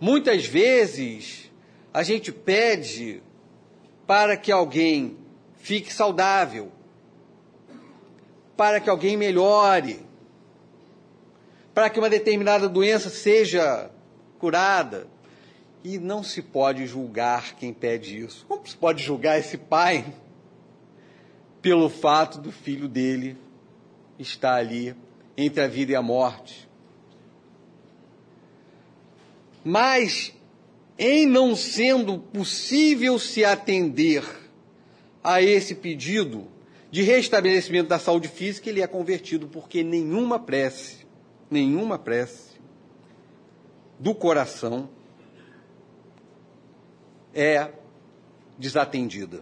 Muitas 0.00 0.44
vezes 0.44 1.50
a 1.92 2.02
gente 2.02 2.32
pede 2.32 3.22
para 4.06 4.36
que 4.36 4.50
alguém 4.50 5.16
fique 5.56 5.92
saudável, 5.92 6.72
para 8.56 8.80
que 8.80 8.90
alguém 8.90 9.16
melhore, 9.16 10.04
para 11.74 11.88
que 11.88 11.98
uma 11.98 12.10
determinada 12.10 12.68
doença 12.68 13.08
seja 13.08 13.90
curada. 14.38 15.06
E 15.84 15.98
não 15.98 16.22
se 16.22 16.40
pode 16.42 16.86
julgar 16.86 17.56
quem 17.56 17.72
pede 17.72 18.18
isso. 18.18 18.46
Como 18.46 18.64
se 18.66 18.76
pode 18.76 19.02
julgar 19.02 19.38
esse 19.38 19.58
pai 19.58 20.14
pelo 21.60 21.88
fato 21.88 22.40
do 22.40 22.52
filho 22.52 22.86
dele 22.88 23.36
estar 24.18 24.54
ali 24.54 24.94
entre 25.36 25.62
a 25.62 25.66
vida 25.66 25.92
e 25.92 25.96
a 25.96 26.02
morte? 26.02 26.68
Mas, 29.64 30.32
em 31.04 31.26
não 31.26 31.56
sendo 31.56 32.16
possível 32.16 33.18
se 33.18 33.44
atender 33.44 34.24
a 35.20 35.42
esse 35.42 35.74
pedido 35.74 36.46
de 36.92 37.02
restabelecimento 37.02 37.88
da 37.88 37.98
saúde 37.98 38.28
física, 38.28 38.70
ele 38.70 38.80
é 38.80 38.86
convertido, 38.86 39.48
porque 39.48 39.82
nenhuma 39.82 40.38
prece, 40.38 41.04
nenhuma 41.50 41.98
prece 41.98 42.52
do 43.98 44.14
coração 44.14 44.88
é 47.34 47.68
desatendida. 48.56 49.40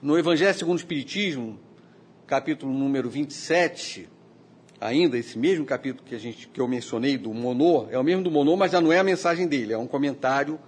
No 0.00 0.16
Evangelho 0.16 0.56
segundo 0.56 0.76
o 0.76 0.80
Espiritismo, 0.80 1.58
capítulo 2.24 2.72
número 2.72 3.10
27, 3.10 4.08
ainda 4.82 5.16
esse 5.16 5.38
mesmo 5.38 5.64
capítulo 5.64 6.04
que, 6.04 6.14
a 6.14 6.18
gente, 6.18 6.48
que 6.48 6.60
eu 6.60 6.66
mencionei 6.66 7.16
do 7.16 7.32
Monô, 7.32 7.86
é 7.90 7.98
o 7.98 8.02
mesmo 8.02 8.24
do 8.24 8.30
Monô, 8.30 8.56
mas 8.56 8.72
já 8.72 8.80
não 8.80 8.92
é 8.92 8.98
a 8.98 9.04
mensagem 9.04 9.46
dele, 9.46 9.72
é 9.72 9.78
um 9.78 9.86
comentário 9.86 10.58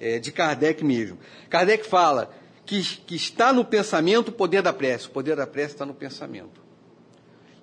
é, 0.00 0.18
de 0.18 0.32
Kardec 0.32 0.84
mesmo. 0.84 1.18
Kardec 1.48 1.86
fala 1.86 2.30
que, 2.66 2.82
que 2.82 3.14
está 3.14 3.52
no 3.52 3.64
pensamento 3.64 4.28
o 4.28 4.32
poder 4.32 4.62
da 4.62 4.72
prece. 4.72 5.06
O 5.06 5.10
poder 5.10 5.36
da 5.36 5.46
prece 5.46 5.74
está 5.74 5.86
no 5.86 5.94
pensamento. 5.94 6.62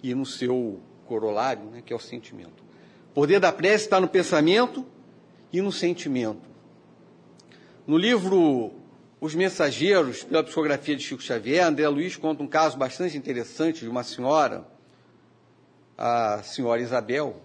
E 0.02 0.16
no 0.16 0.26
seu 0.26 0.80
corolário, 1.06 1.66
né, 1.66 1.82
que 1.86 1.92
é 1.92 1.96
o 1.96 2.00
sentimento. 2.00 2.64
O 3.12 3.14
poder 3.14 3.40
da 3.40 3.52
prece 3.52 3.86
está 3.86 4.00
no 4.00 4.08
pensamento 4.08 4.86
e 5.52 5.62
no 5.62 5.72
sentimento. 5.72 6.50
No 7.86 7.98
livro 7.98 8.72
Os 9.20 9.36
Mensageiros, 9.36 10.24
pela 10.24 10.44
psicografia 10.44 10.96
de 10.96 11.04
Chico 11.04 11.22
Xavier, 11.22 11.66
André 11.66 11.88
Luiz 11.90 12.16
conta 12.16 12.42
um 12.42 12.48
caso 12.48 12.78
bastante 12.78 13.18
interessante 13.18 13.82
de 13.82 13.90
uma 13.90 14.04
senhora, 14.04 14.66
a 16.04 16.42
senhora 16.42 16.82
Isabel. 16.82 17.40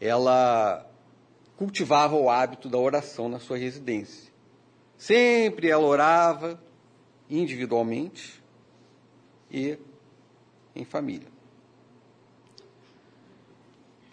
Ela 0.00 0.84
cultivava 1.56 2.16
o 2.16 2.28
hábito 2.28 2.68
da 2.68 2.76
oração 2.76 3.28
na 3.28 3.38
sua 3.38 3.56
residência. 3.56 4.32
Sempre 4.98 5.68
ela 5.68 5.86
orava 5.86 6.60
individualmente 7.30 8.42
e 9.48 9.78
em 10.74 10.84
família. 10.84 11.28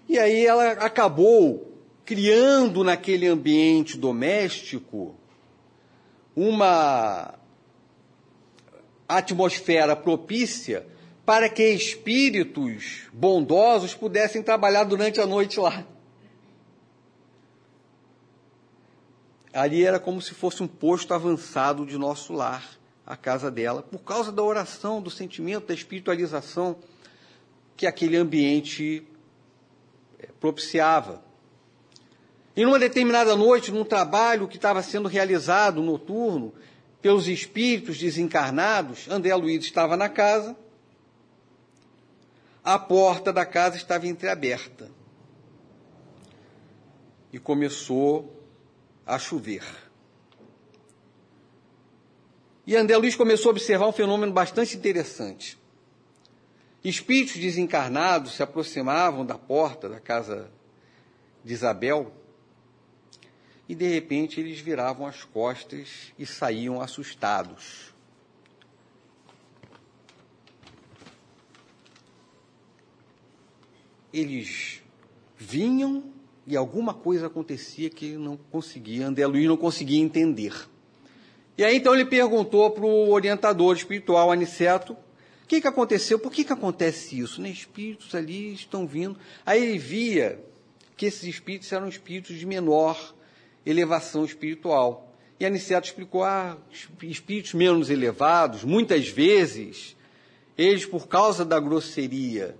E 0.07 0.19
aí 0.19 0.45
ela 0.45 0.73
acabou 0.73 1.73
criando 2.05 2.83
naquele 2.83 3.25
ambiente 3.25 3.97
doméstico 3.97 5.15
uma 6.35 7.33
atmosfera 9.07 9.95
propícia 9.95 10.85
para 11.29 11.47
que 11.47 11.69
espíritos 11.69 13.03
bondosos 13.13 13.93
pudessem 13.93 14.41
trabalhar 14.41 14.83
durante 14.83 15.21
a 15.21 15.27
noite 15.27 15.59
lá. 15.59 15.85
Ali 19.53 19.85
era 19.85 19.99
como 19.99 20.19
se 20.23 20.33
fosse 20.33 20.63
um 20.63 20.67
posto 20.67 21.13
avançado 21.13 21.85
de 21.85 21.99
nosso 21.99 22.33
lar, 22.33 22.67
a 23.05 23.15
casa 23.15 23.51
dela, 23.51 23.83
por 23.83 23.99
causa 23.99 24.31
da 24.31 24.41
oração, 24.41 25.03
do 25.03 25.11
sentimento, 25.11 25.67
da 25.67 25.73
espiritualização 25.75 26.77
que 27.77 27.85
aquele 27.85 28.17
ambiente 28.17 29.05
eh, 30.17 30.29
propiciava. 30.39 31.23
E 32.55 32.65
numa 32.65 32.79
determinada 32.79 33.35
noite, 33.35 33.71
num 33.71 33.85
trabalho 33.85 34.47
que 34.47 34.55
estava 34.55 34.81
sendo 34.81 35.07
realizado 35.07 35.83
noturno 35.83 36.55
pelos 37.03 37.27
espíritos 37.27 37.99
desencarnados, 37.99 39.07
André 39.07 39.35
Luiz 39.35 39.63
estava 39.63 39.95
na 39.95 40.09
casa, 40.09 40.57
a 42.73 42.77
porta 42.77 43.33
da 43.33 43.47
casa 43.47 43.77
estava 43.77 44.05
entreaberta. 44.05 44.91
E 47.33 47.39
começou 47.39 48.43
a 49.07 49.17
chover. 49.17 49.63
E 52.67 52.75
André 52.75 52.95
Luiz 52.97 53.15
começou 53.15 53.49
a 53.49 53.53
observar 53.53 53.87
um 53.87 53.91
fenômeno 53.91 54.31
bastante 54.31 54.77
interessante. 54.77 55.57
Espíritos 56.83 57.37
desencarnados 57.37 58.35
se 58.35 58.43
aproximavam 58.43 59.25
da 59.25 59.35
porta 59.35 59.89
da 59.89 59.99
casa 59.99 60.51
de 61.43 61.53
Isabel 61.53 62.13
e 63.67 63.73
de 63.73 63.87
repente 63.87 64.39
eles 64.39 64.59
viravam 64.59 65.07
as 65.07 65.23
costas 65.23 66.13
e 66.19 66.25
saíam 66.25 66.79
assustados. 66.79 67.95
Eles 74.13 74.81
vinham 75.37 76.03
E 76.47 76.57
alguma 76.57 76.95
coisa 76.95 77.27
acontecia 77.27 77.91
que 77.91 78.17
não 78.17 78.35
conseguia, 78.35 79.05
André 79.05 79.27
Luiz 79.27 79.47
não 79.47 79.55
conseguia 79.55 79.99
entender. 79.99 80.67
E 81.55 81.63
aí 81.63 81.77
então 81.77 81.93
ele 81.93 82.05
perguntou 82.05 82.71
para 82.71 82.85
o 82.85 83.11
orientador 83.11 83.75
espiritual, 83.75 84.31
Aniceto, 84.31 84.93
o 84.93 85.47
que, 85.47 85.61
que 85.61 85.67
aconteceu? 85.67 86.17
Por 86.17 86.31
que, 86.31 86.43
que 86.43 86.51
acontece 86.51 87.19
isso? 87.19 87.39
Né? 87.39 87.49
Espíritos 87.49 88.15
ali 88.15 88.53
estão 88.53 88.87
vindo. 88.87 89.19
Aí 89.45 89.61
ele 89.61 89.77
via 89.77 90.43
que 90.97 91.05
esses 91.05 91.23
espíritos 91.23 91.71
eram 91.71 91.87
espíritos 91.87 92.35
de 92.35 92.45
menor 92.47 93.13
elevação 93.63 94.25
espiritual. 94.25 95.13
E 95.39 95.45
Aniceto 95.45 95.87
explicou, 95.87 96.23
ah, 96.23 96.57
espíritos 97.03 97.53
menos 97.53 97.89
elevados, 97.89 98.63
muitas 98.63 99.07
vezes, 99.07 99.95
eles, 100.57 100.85
por 100.85 101.07
causa 101.07 101.45
da 101.45 101.59
grosseria 101.59 102.57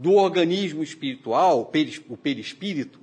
do 0.00 0.14
organismo 0.14 0.82
espiritual, 0.82 1.60
o 2.08 2.16
perispírito, 2.16 2.98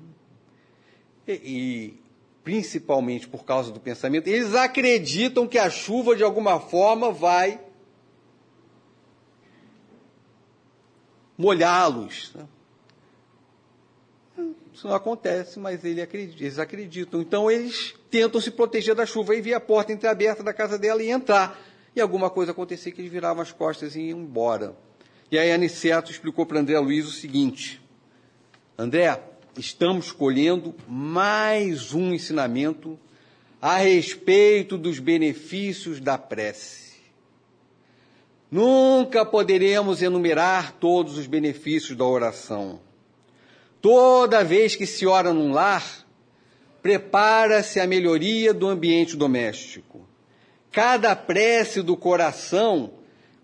e, 1.27 1.31
e 1.31 2.01
principalmente 2.43 3.27
por 3.27 3.45
causa 3.45 3.71
do 3.71 3.79
pensamento, 3.79 4.27
eles 4.27 4.55
acreditam 4.55 5.47
que 5.47 5.59
a 5.59 5.69
chuva 5.69 6.15
de 6.15 6.23
alguma 6.23 6.59
forma 6.59 7.11
vai 7.11 7.61
molhá-los. 11.37 12.33
Né? 12.33 12.47
Isso 14.73 14.87
não 14.87 14.95
acontece, 14.95 15.59
mas 15.59 15.85
ele 15.85 16.01
acredita, 16.01 16.43
eles 16.43 16.57
acreditam. 16.57 17.21
Então 17.21 17.51
eles 17.51 17.93
tentam 18.09 18.41
se 18.41 18.49
proteger 18.49 18.95
da 18.95 19.05
chuva 19.05 19.35
e 19.35 19.41
ver 19.41 19.53
a 19.53 19.59
porta 19.59 19.93
entreaberta 19.93 20.41
da 20.41 20.53
casa 20.53 20.79
dela 20.79 21.03
e 21.03 21.11
entrar. 21.11 21.59
E 21.95 22.01
alguma 22.01 22.31
coisa 22.31 22.53
acontecer 22.53 22.91
que 22.91 23.01
eles 23.01 23.11
viravam 23.11 23.43
as 23.43 23.51
costas 23.51 23.95
e 23.95 24.01
iam 24.01 24.19
embora. 24.19 24.86
E 25.29 25.37
aí 25.37 25.51
Aniceto 25.51 26.09
explicou 26.09 26.45
para 26.45 26.59
André 26.59 26.79
Luiz 26.79 27.05
o 27.05 27.11
seguinte: 27.11 27.81
André, 28.77 29.21
estamos 29.57 30.11
colhendo 30.11 30.73
mais 30.87 31.93
um 31.93 32.13
ensinamento 32.13 32.97
a 33.61 33.77
respeito 33.77 34.77
dos 34.77 34.99
benefícios 34.99 35.99
da 35.99 36.17
prece. 36.17 36.95
Nunca 38.49 39.25
poderemos 39.25 40.01
enumerar 40.01 40.71
todos 40.73 41.17
os 41.17 41.27
benefícios 41.27 41.97
da 41.97 42.05
oração. 42.05 42.79
Toda 43.81 44.45
vez 44.45 44.77
que 44.77 44.85
se 44.85 45.05
ora 45.05 45.33
num 45.33 45.51
lar, 45.51 46.07
prepara-se 46.81 47.81
a 47.81 47.85
melhoria 47.85 48.53
do 48.53 48.69
ambiente 48.69 49.17
doméstico. 49.17 50.07
Cada 50.71 51.13
prece 51.17 51.81
do 51.81 51.97
coração 51.97 52.93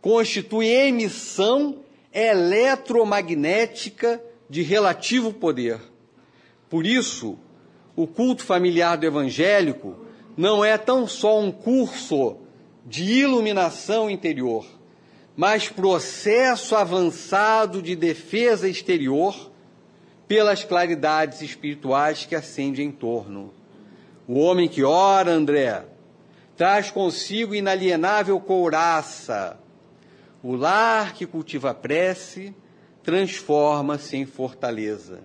constitui 0.03 0.67
emissão 0.67 1.79
eletromagnética 2.13 4.21
de 4.49 4.61
relativo 4.61 5.31
poder. 5.31 5.79
Por 6.69 6.85
isso, 6.85 7.39
o 7.95 8.05
culto 8.05 8.43
familiar 8.43 8.97
do 8.97 9.05
evangélico 9.05 9.95
não 10.35 10.63
é 10.63 10.77
tão 10.77 11.07
só 11.07 11.39
um 11.39 11.53
curso 11.53 12.35
de 12.85 13.13
iluminação 13.13 14.09
interior, 14.09 14.65
mas 15.37 15.69
processo 15.69 16.75
avançado 16.75 17.81
de 17.81 17.95
defesa 17.95 18.67
exterior 18.67 19.51
pelas 20.27 20.65
claridades 20.65 21.41
espirituais 21.41 22.25
que 22.25 22.35
acendem 22.35 22.87
em 22.87 22.91
torno. 22.91 23.53
O 24.27 24.37
homem 24.39 24.67
que 24.67 24.83
ora, 24.83 25.31
André, 25.31 25.85
traz 26.57 26.91
consigo 26.91 27.55
inalienável 27.55 28.37
couraça, 28.41 29.62
o 30.43 30.55
lar 30.55 31.13
que 31.13 31.25
cultiva 31.25 31.71
a 31.71 31.73
prece 31.73 32.53
transforma-se 33.01 34.17
em 34.17 34.25
fortaleza. 34.25 35.21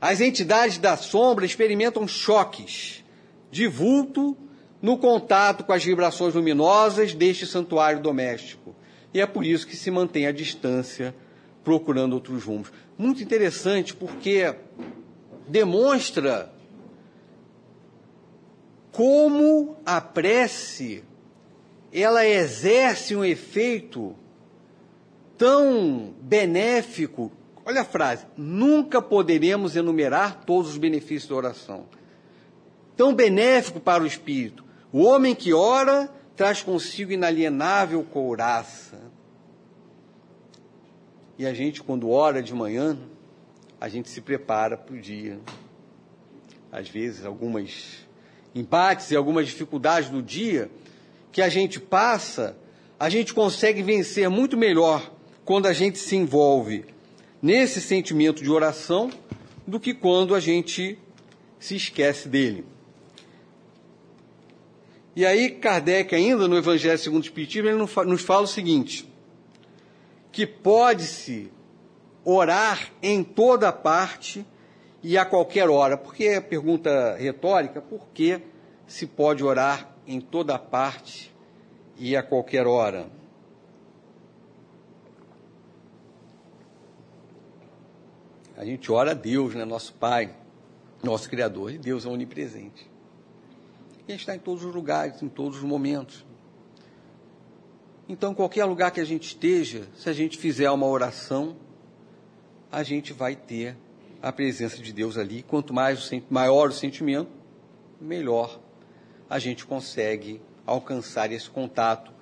As 0.00 0.20
entidades 0.20 0.78
da 0.78 0.96
sombra 0.96 1.44
experimentam 1.44 2.06
choques 2.06 3.04
de 3.50 3.66
vulto 3.66 4.36
no 4.80 4.96
contato 4.96 5.64
com 5.64 5.72
as 5.72 5.84
vibrações 5.84 6.34
luminosas 6.34 7.14
deste 7.14 7.46
santuário 7.46 8.00
doméstico. 8.00 8.76
E 9.12 9.20
é 9.20 9.26
por 9.26 9.44
isso 9.44 9.66
que 9.66 9.76
se 9.76 9.90
mantém 9.90 10.26
a 10.26 10.32
distância, 10.32 11.14
procurando 11.64 12.12
outros 12.12 12.44
rumos. 12.44 12.70
Muito 12.96 13.22
interessante, 13.22 13.94
porque 13.94 14.54
demonstra 15.48 16.52
como 18.92 19.76
a 19.84 20.00
prece 20.00 21.02
ela 21.92 22.26
exerce 22.26 23.14
um 23.14 23.24
efeito 23.24 24.16
tão 25.38 26.14
benéfico. 26.20 27.32
Olha 27.64 27.82
a 27.82 27.84
frase: 27.84 28.26
nunca 28.36 29.00
poderemos 29.00 29.76
enumerar 29.76 30.44
todos 30.44 30.70
os 30.70 30.78
benefícios 30.78 31.28
da 31.28 31.36
oração. 31.36 31.86
Tão 32.96 33.14
benéfico 33.14 33.80
para 33.80 34.02
o 34.02 34.06
espírito. 34.06 34.64
O 34.92 35.02
homem 35.02 35.34
que 35.34 35.52
ora 35.52 36.08
traz 36.36 36.62
consigo 36.62 37.12
inalienável 37.12 38.02
couraça. 38.04 39.00
E 41.36 41.46
a 41.46 41.52
gente, 41.52 41.82
quando 41.82 42.10
ora 42.10 42.40
de 42.40 42.54
manhã, 42.54 42.96
a 43.80 43.88
gente 43.88 44.08
se 44.08 44.20
prepara 44.20 44.76
para 44.76 44.94
o 44.94 45.00
dia. 45.00 45.40
Às 46.70 46.88
vezes, 46.88 47.24
algumas 47.24 48.06
embates 48.54 49.10
e 49.10 49.16
algumas 49.16 49.46
dificuldades 49.46 50.08
do 50.08 50.22
dia 50.22 50.70
que 51.32 51.42
a 51.42 51.48
gente 51.48 51.80
passa, 51.80 52.56
a 52.98 53.08
gente 53.08 53.34
consegue 53.34 53.82
vencer 53.82 54.28
muito 54.30 54.56
melhor 54.56 55.13
quando 55.44 55.66
a 55.66 55.72
gente 55.72 55.98
se 55.98 56.16
envolve 56.16 56.84
nesse 57.40 57.80
sentimento 57.80 58.42
de 58.42 58.50
oração 58.50 59.10
do 59.66 59.78
que 59.78 59.92
quando 59.92 60.34
a 60.34 60.40
gente 60.40 60.98
se 61.58 61.76
esquece 61.76 62.28
dele. 62.28 62.64
E 65.16 65.24
aí, 65.24 65.50
Kardec, 65.50 66.14
ainda 66.14 66.48
no 66.48 66.56
Evangelho 66.56 66.98
segundo 66.98 67.22
o 67.22 67.26
Espiritismo, 67.26 67.68
ele 67.68 67.78
nos 67.78 68.22
fala 68.22 68.42
o 68.42 68.48
seguinte: 68.48 69.08
que 70.32 70.46
pode-se 70.46 71.50
orar 72.24 72.90
em 73.02 73.22
toda 73.22 73.70
parte 73.70 74.44
e 75.02 75.16
a 75.16 75.24
qualquer 75.24 75.68
hora. 75.68 75.96
Porque 75.96 76.24
é 76.24 76.40
pergunta 76.40 77.16
retórica, 77.16 77.80
por 77.80 78.08
que 78.08 78.40
se 78.86 79.06
pode 79.06 79.44
orar 79.44 79.94
em 80.06 80.20
toda 80.20 80.58
parte 80.58 81.32
e 81.96 82.16
a 82.16 82.22
qualquer 82.22 82.66
hora? 82.66 83.06
A 88.56 88.64
gente 88.64 88.90
ora 88.90 89.10
a 89.10 89.14
Deus, 89.14 89.54
né? 89.54 89.64
nosso 89.64 89.92
Pai, 89.94 90.34
nosso 91.02 91.28
Criador, 91.28 91.72
e 91.72 91.78
Deus 91.78 92.06
é 92.06 92.08
onipresente. 92.08 92.90
E 94.06 94.08
a 94.08 94.10
gente 94.12 94.20
está 94.20 94.36
em 94.36 94.38
todos 94.38 94.64
os 94.64 94.74
lugares, 94.74 95.22
em 95.22 95.28
todos 95.28 95.58
os 95.58 95.64
momentos. 95.64 96.24
Então, 98.08 98.34
qualquer 98.34 98.64
lugar 98.64 98.90
que 98.90 99.00
a 99.00 99.04
gente 99.04 99.28
esteja, 99.28 99.88
se 99.96 100.08
a 100.08 100.12
gente 100.12 100.36
fizer 100.36 100.70
uma 100.70 100.86
oração, 100.86 101.56
a 102.70 102.82
gente 102.82 103.12
vai 103.12 103.34
ter 103.34 103.76
a 104.20 104.30
presença 104.30 104.82
de 104.82 104.92
Deus 104.92 105.16
ali. 105.16 105.42
Quanto 105.42 105.72
mais 105.72 106.10
maior 106.30 106.68
o 106.68 106.72
sentimento, 106.72 107.30
melhor 108.00 108.60
a 109.28 109.38
gente 109.38 109.64
consegue 109.64 110.40
alcançar 110.66 111.32
esse 111.32 111.48
contato 111.48 112.12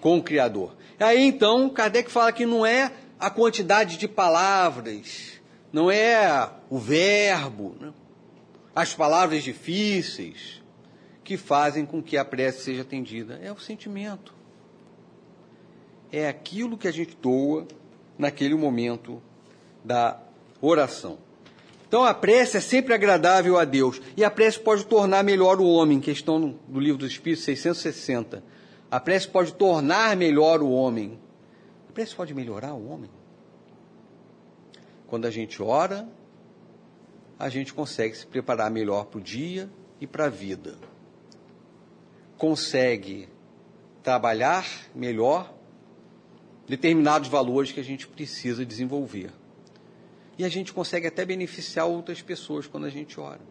com 0.00 0.18
o 0.18 0.22
Criador. 0.22 0.76
Aí 0.98 1.20
então, 1.22 1.68
Kardec 1.68 2.10
fala 2.10 2.32
que 2.32 2.46
não 2.46 2.64
é 2.64 2.92
a 3.18 3.30
quantidade 3.30 3.96
de 3.96 4.08
palavras, 4.08 5.40
não 5.72 5.90
é 5.90 6.50
o 6.68 6.78
verbo, 6.78 7.74
né? 7.80 7.92
as 8.74 8.94
palavras 8.94 9.42
difíceis 9.42 10.62
que 11.24 11.36
fazem 11.36 11.86
com 11.86 12.02
que 12.02 12.16
a 12.16 12.24
prece 12.24 12.64
seja 12.64 12.82
atendida, 12.82 13.38
é 13.42 13.50
o 13.50 13.58
sentimento. 13.58 14.34
É 16.10 16.28
aquilo 16.28 16.76
que 16.76 16.88
a 16.88 16.92
gente 16.92 17.16
doa 17.16 17.66
naquele 18.18 18.54
momento 18.54 19.22
da 19.84 20.20
oração. 20.60 21.18
Então 21.88 22.04
a 22.04 22.12
prece 22.12 22.56
é 22.56 22.60
sempre 22.60 22.94
agradável 22.94 23.58
a 23.58 23.64
Deus 23.64 24.00
e 24.16 24.24
a 24.24 24.30
prece 24.30 24.58
pode 24.58 24.86
tornar 24.86 25.22
melhor 25.22 25.60
o 25.60 25.66
homem, 25.66 26.00
questão 26.00 26.58
do 26.68 26.80
livro 26.80 26.98
dos 26.98 27.10
Espíritos 27.10 27.44
660. 27.44 28.42
A 28.90 29.00
prece 29.00 29.28
pode 29.28 29.54
tornar 29.54 30.16
melhor 30.16 30.62
o 30.62 30.70
homem. 30.70 31.18
A 31.88 31.92
prece 31.92 32.14
pode 32.14 32.34
melhorar 32.34 32.74
o 32.74 32.88
homem. 32.88 33.10
Quando 35.12 35.26
a 35.26 35.30
gente 35.30 35.62
ora, 35.62 36.08
a 37.38 37.50
gente 37.50 37.74
consegue 37.74 38.16
se 38.16 38.26
preparar 38.26 38.70
melhor 38.70 39.04
para 39.04 39.18
o 39.18 39.22
dia 39.22 39.68
e 40.00 40.06
para 40.06 40.24
a 40.24 40.28
vida. 40.30 40.78
Consegue 42.38 43.28
trabalhar 44.02 44.66
melhor 44.94 45.52
determinados 46.66 47.28
valores 47.28 47.72
que 47.72 47.78
a 47.78 47.84
gente 47.84 48.08
precisa 48.08 48.64
desenvolver. 48.64 49.30
E 50.38 50.46
a 50.46 50.48
gente 50.48 50.72
consegue 50.72 51.08
até 51.08 51.26
beneficiar 51.26 51.84
outras 51.84 52.22
pessoas 52.22 52.66
quando 52.66 52.86
a 52.86 52.90
gente 52.90 53.20
ora. 53.20 53.42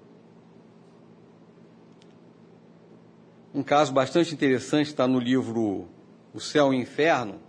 Um 3.54 3.62
caso 3.62 3.94
bastante 3.94 4.34
interessante 4.34 4.88
está 4.88 5.08
no 5.08 5.20
livro 5.20 5.88
O 6.34 6.40
Céu 6.40 6.74
e 6.74 6.78
o 6.78 6.82
Inferno, 6.82 7.40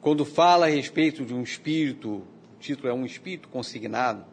quando 0.00 0.24
fala 0.24 0.64
a 0.64 0.70
respeito 0.70 1.22
de 1.22 1.34
um 1.34 1.42
espírito, 1.42 2.31
título 2.62 2.88
é 2.88 2.94
Um 2.94 3.04
Espírito 3.04 3.48
Consignado. 3.48 4.24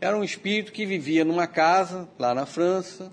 era 0.00 0.16
um 0.16 0.22
espírito 0.22 0.70
que 0.70 0.84
vivia 0.84 1.24
numa 1.24 1.46
casa 1.46 2.06
lá 2.18 2.34
na 2.34 2.44
França 2.44 3.10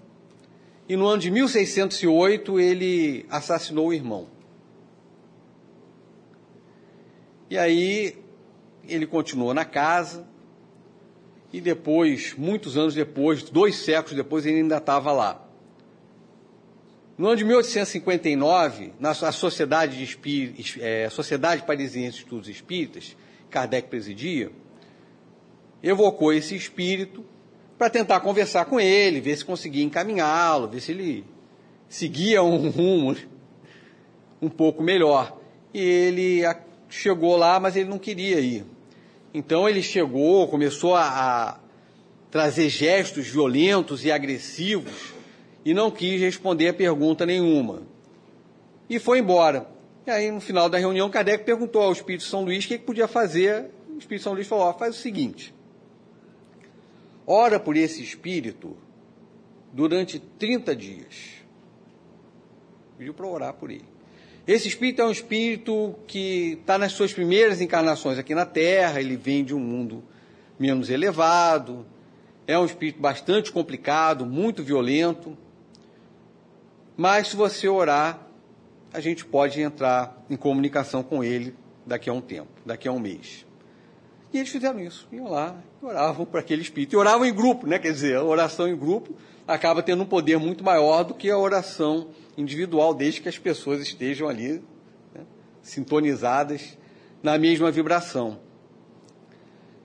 e 0.90 0.98
no 0.98 1.08
ano 1.08 1.22
de 1.22 1.32
1608 1.32 2.60
ele 2.60 3.26
assassinou 3.30 3.88
o 3.88 3.94
irmão. 3.94 4.28
E 7.50 7.58
aí 7.58 8.18
ele 8.86 9.08
continuou 9.08 9.54
na 9.54 9.64
casa 9.64 10.28
e 11.54 11.62
depois, 11.62 12.34
muitos 12.38 12.78
anos 12.78 12.94
depois, 12.94 13.44
dois 13.44 13.78
séculos 13.78 14.16
depois, 14.16 14.46
ele 14.46 14.58
ainda 14.58 14.78
estava 14.78 15.14
lá. 15.14 15.48
No 17.18 17.28
ano 17.28 17.38
de 17.38 17.46
1859, 17.46 18.94
na 19.00 19.14
Sociedade, 19.14 19.98
de 19.98 20.04
Espí 20.04 20.56
é, 20.80 21.10
Sociedade 21.10 21.64
Parisiense 21.64 22.18
de 22.18 22.24
Estudos 22.24 22.50
Espíritas, 22.50 23.16
Kardec 23.52 23.90
presidia, 23.90 24.52
evocou 25.84 26.34
esse 26.34 26.56
espírito 26.56 27.24
para 27.78 27.90
tentar 27.90 28.20
conversar 28.22 28.66
com 28.66 28.80
ele, 28.80 29.20
ver 29.20 29.36
se 29.36 29.46
conseguia 29.46 29.84
encaminhá-lo, 29.84 30.68
ver 30.68 30.82
se 30.82 30.92
ele 30.92 31.26
seguia 31.90 32.42
um 32.42 32.70
rumo 32.70 33.16
um 34.42 34.50
pouco 34.50 34.82
melhor. 34.82 35.38
E 35.74 35.80
ele 35.80 36.42
chegou 36.90 37.36
lá, 37.36 37.60
mas 37.60 37.76
ele 37.76 37.90
não 37.90 38.00
queria 38.00 38.40
ir. 38.40 38.66
Então 39.34 39.68
ele 39.68 39.82
chegou, 39.82 40.48
começou 40.48 40.96
a, 40.96 41.04
a 41.04 41.60
trazer 42.30 42.70
gestos 42.70 43.28
violentos 43.28 44.06
e 44.06 44.12
agressivos 44.12 45.14
e 45.64 45.74
não 45.74 45.90
quis 45.90 46.20
responder 46.20 46.70
a 46.70 46.74
pergunta 46.74 47.26
nenhuma. 47.26 47.84
E 48.90 49.00
foi 49.00 49.20
embora. 49.20 49.71
E 50.06 50.10
aí, 50.10 50.32
no 50.32 50.42
final 50.42 50.68
da 50.68 50.78
reunião, 50.78 51.10
Kardec 51.10 51.44
perguntou 51.44 51.84
ao 51.84 51.92
Espírito 51.92 52.24
São 52.24 52.44
Luís 52.44 52.66
o 52.66 52.68
que, 52.68 52.78
que 52.80 52.86
podia 52.86 53.08
fazer. 53.08 53.70
O 53.90 53.98
Espírito 54.00 54.24
São 54.24 54.34
Luís 54.34 54.48
falou: 54.48 54.70
oh, 54.70 54.74
faz 54.74 54.96
o 54.96 55.00
seguinte, 55.00 55.54
ora 57.26 57.60
por 57.60 57.78
esse 57.78 58.02
espírito 58.02 58.76
durante 59.72 60.20
30 60.20 60.76
dias. 60.76 61.16
Pediu 62.98 63.14
para 63.14 63.28
orar 63.28 63.54
por 63.54 63.70
ele. 63.70 63.86
Esse 64.48 64.68
espírito 64.68 65.04
é 65.04 65.06
um 65.06 65.12
espírito 65.12 65.96
que 66.08 66.58
está 66.60 66.78
nas 66.78 66.94
suas 66.94 67.14
primeiras 67.14 67.62
encarnações 67.62 68.18
aqui 68.18 68.34
na 68.34 68.46
Terra, 68.46 69.00
ele 69.00 69.16
vem 69.16 69.44
de 69.44 69.54
um 69.54 69.60
mundo 69.60 70.04
menos 70.58 70.90
elevado, 70.90 71.86
é 72.48 72.58
um 72.58 72.66
espírito 72.66 73.00
bastante 73.00 73.52
complicado, 73.52 74.26
muito 74.26 74.64
violento. 74.64 75.38
Mas 76.98 77.30
se 77.30 77.36
você 77.36 77.68
orar, 77.68 78.31
a 78.94 79.00
gente 79.00 79.26
pode 79.26 79.62
entrar 79.62 80.24
em 80.30 80.36
comunicação 80.36 81.02
com 81.04 81.24
ele 81.24 81.56
daqui 81.86 82.10
a 82.10 82.14
um 82.14 82.22
tempo, 82.22 82.50
daqui 82.66 82.88
a 82.88 82.92
um 82.92 83.00
mês. 83.00 83.46
E 84.34 84.38
eles 84.38 84.50
fizeram 84.50 84.80
isso, 84.80 85.08
iam 85.12 85.30
lá, 85.30 85.62
oravam 85.82 86.26
para 86.26 86.40
aquele 86.40 86.62
espírito. 86.62 86.94
E 86.94 86.98
oravam 86.98 87.26
em 87.26 87.34
grupo, 87.34 87.68
né? 87.68 87.78
Quer 87.80 87.92
dizer, 87.92 88.16
a 88.16 88.24
oração 88.24 88.68
em 88.68 88.76
grupo 88.76 89.14
acaba 89.48 89.84
tendo 89.84 90.04
um 90.04 90.06
poder 90.06 90.38
muito 90.38 90.64
maior 90.64 91.04
do 91.04 91.14
que 91.14 91.30
a 91.30 91.38
oração 91.38 92.10
individual, 92.38 92.94
desde 92.94 93.22
que 93.22 93.28
as 93.28 93.38
pessoas 93.38 93.82
estejam 93.82 94.30
ali 94.30 94.64
né, 95.14 95.26
sintonizadas 95.62 96.78
na 97.22 97.38
mesma 97.38 97.70
vibração. 97.72 98.40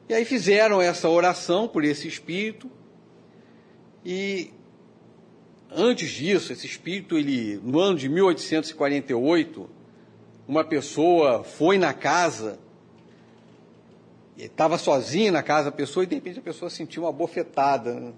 E 0.09 0.15
aí 0.15 0.25
fizeram 0.25 0.81
essa 0.81 1.09
oração 1.09 1.67
por 1.67 1.85
esse 1.85 2.07
espírito 2.07 2.71
e 4.05 4.53
antes 5.71 6.11
disso, 6.11 6.53
esse 6.53 6.67
espírito, 6.67 7.17
ele 7.17 7.61
no 7.63 7.79
ano 7.81 7.99
de 7.99 8.09
1848, 8.09 9.69
uma 10.47 10.65
pessoa 10.65 11.43
foi 11.45 11.79
na 11.79 11.93
casa 11.93 12.59
estava 14.37 14.77
sozinho 14.77 15.33
na 15.33 15.43
casa 15.43 15.71
da 15.71 15.77
pessoa 15.77 16.05
e 16.05 16.07
de 16.07 16.15
repente 16.15 16.39
a 16.39 16.43
pessoa 16.43 16.69
sentiu 16.69 17.05
uma 17.05 17.13
bofetada. 17.13 17.95
Né? 17.95 18.13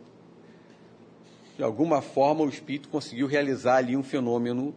de 1.58 1.64
alguma 1.64 2.00
forma 2.00 2.44
o 2.44 2.48
espírito 2.48 2.88
conseguiu 2.88 3.26
realizar 3.26 3.78
ali 3.78 3.96
um 3.96 4.02
fenômeno 4.04 4.72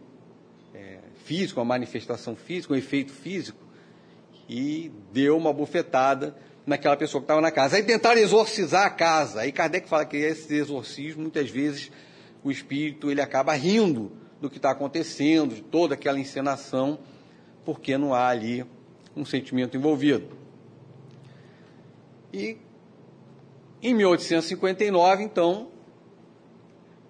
é, 0.74 0.98
físico, 1.24 1.60
uma 1.60 1.64
manifestação 1.64 2.34
física, 2.34 2.74
um 2.74 2.76
efeito 2.76 3.12
físico, 3.12 3.58
e 4.48 4.90
deu 5.12 5.36
uma 5.36 5.52
bufetada 5.52 6.36
naquela 6.66 6.96
pessoa 6.96 7.20
que 7.20 7.26
estava 7.26 7.40
na 7.40 7.52
casa. 7.52 7.76
Aí 7.76 7.84
tentaram 7.84 8.20
exorcizar 8.20 8.84
a 8.84 8.90
casa. 8.90 9.42
Aí 9.42 9.52
Kardec 9.52 9.88
fala 9.88 10.04
que 10.04 10.16
esse 10.16 10.52
exorcismo, 10.52 11.22
muitas 11.22 11.48
vezes, 11.48 11.92
o 12.44 12.50
espírito 12.50 13.10
ele 13.10 13.20
acaba 13.20 13.52
rindo 13.54 14.12
do 14.40 14.50
que 14.50 14.56
está 14.56 14.70
acontecendo, 14.70 15.54
de 15.54 15.62
toda 15.62 15.94
aquela 15.94 16.18
encenação, 16.18 16.98
porque 17.64 17.96
não 17.96 18.12
há 18.12 18.28
ali 18.28 18.64
um 19.16 19.24
sentimento 19.24 19.76
envolvido. 19.76 20.36
E 22.32 22.56
em 23.82 23.94
1859, 23.94 25.22
então, 25.22 25.68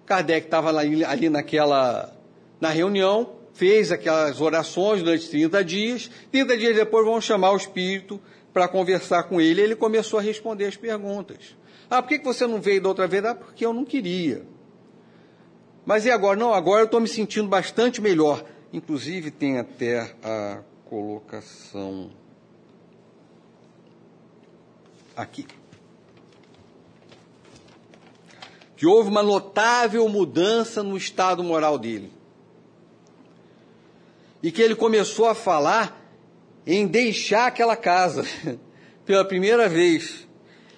Kardec 0.05 0.47
estava 0.47 0.69
ali, 0.69 1.03
ali 1.03 1.29
naquela 1.29 2.15
na 2.59 2.69
reunião, 2.69 3.35
fez 3.53 3.91
aquelas 3.91 4.39
orações 4.41 5.01
durante 5.01 5.29
30 5.29 5.63
dias. 5.63 6.11
30 6.31 6.57
dias 6.57 6.75
depois 6.75 7.05
vão 7.05 7.19
chamar 7.19 7.51
o 7.51 7.57
espírito 7.57 8.21
para 8.51 8.67
conversar 8.67 9.23
com 9.23 9.39
ele. 9.39 9.61
Ele 9.61 9.75
começou 9.75 10.19
a 10.19 10.21
responder 10.21 10.65
as 10.65 10.77
perguntas. 10.77 11.55
Ah, 11.89 12.01
por 12.01 12.09
que 12.09 12.23
você 12.23 12.47
não 12.47 12.61
veio 12.61 12.81
da 12.81 12.89
outra 12.89 13.07
vez? 13.07 13.23
Ah, 13.25 13.35
porque 13.35 13.65
eu 13.65 13.73
não 13.73 13.85
queria. 13.85 14.45
Mas 15.85 16.05
e 16.05 16.11
agora? 16.11 16.37
Não, 16.37 16.53
agora 16.53 16.81
eu 16.81 16.85
estou 16.85 16.99
me 16.99 17.07
sentindo 17.07 17.47
bastante 17.47 18.01
melhor. 18.01 18.43
Inclusive 18.71 19.31
tem 19.31 19.59
até 19.59 20.15
a 20.23 20.61
colocação 20.85 22.09
aqui. 25.15 25.45
que 28.83 28.87
houve 28.87 29.09
uma 29.09 29.23
notável 29.23 30.09
mudança 30.09 30.83
no 30.83 30.97
estado 30.97 31.41
moral 31.41 31.79
dele. 31.79 32.11
E 34.41 34.51
que 34.51 34.61
ele 34.61 34.75
começou 34.75 35.25
a 35.25 35.33
falar 35.33 36.05
em 36.67 36.85
deixar 36.85 37.47
aquela 37.47 37.77
casa 37.77 38.25
pela 39.05 39.23
primeira 39.23 39.69
vez. 39.69 40.27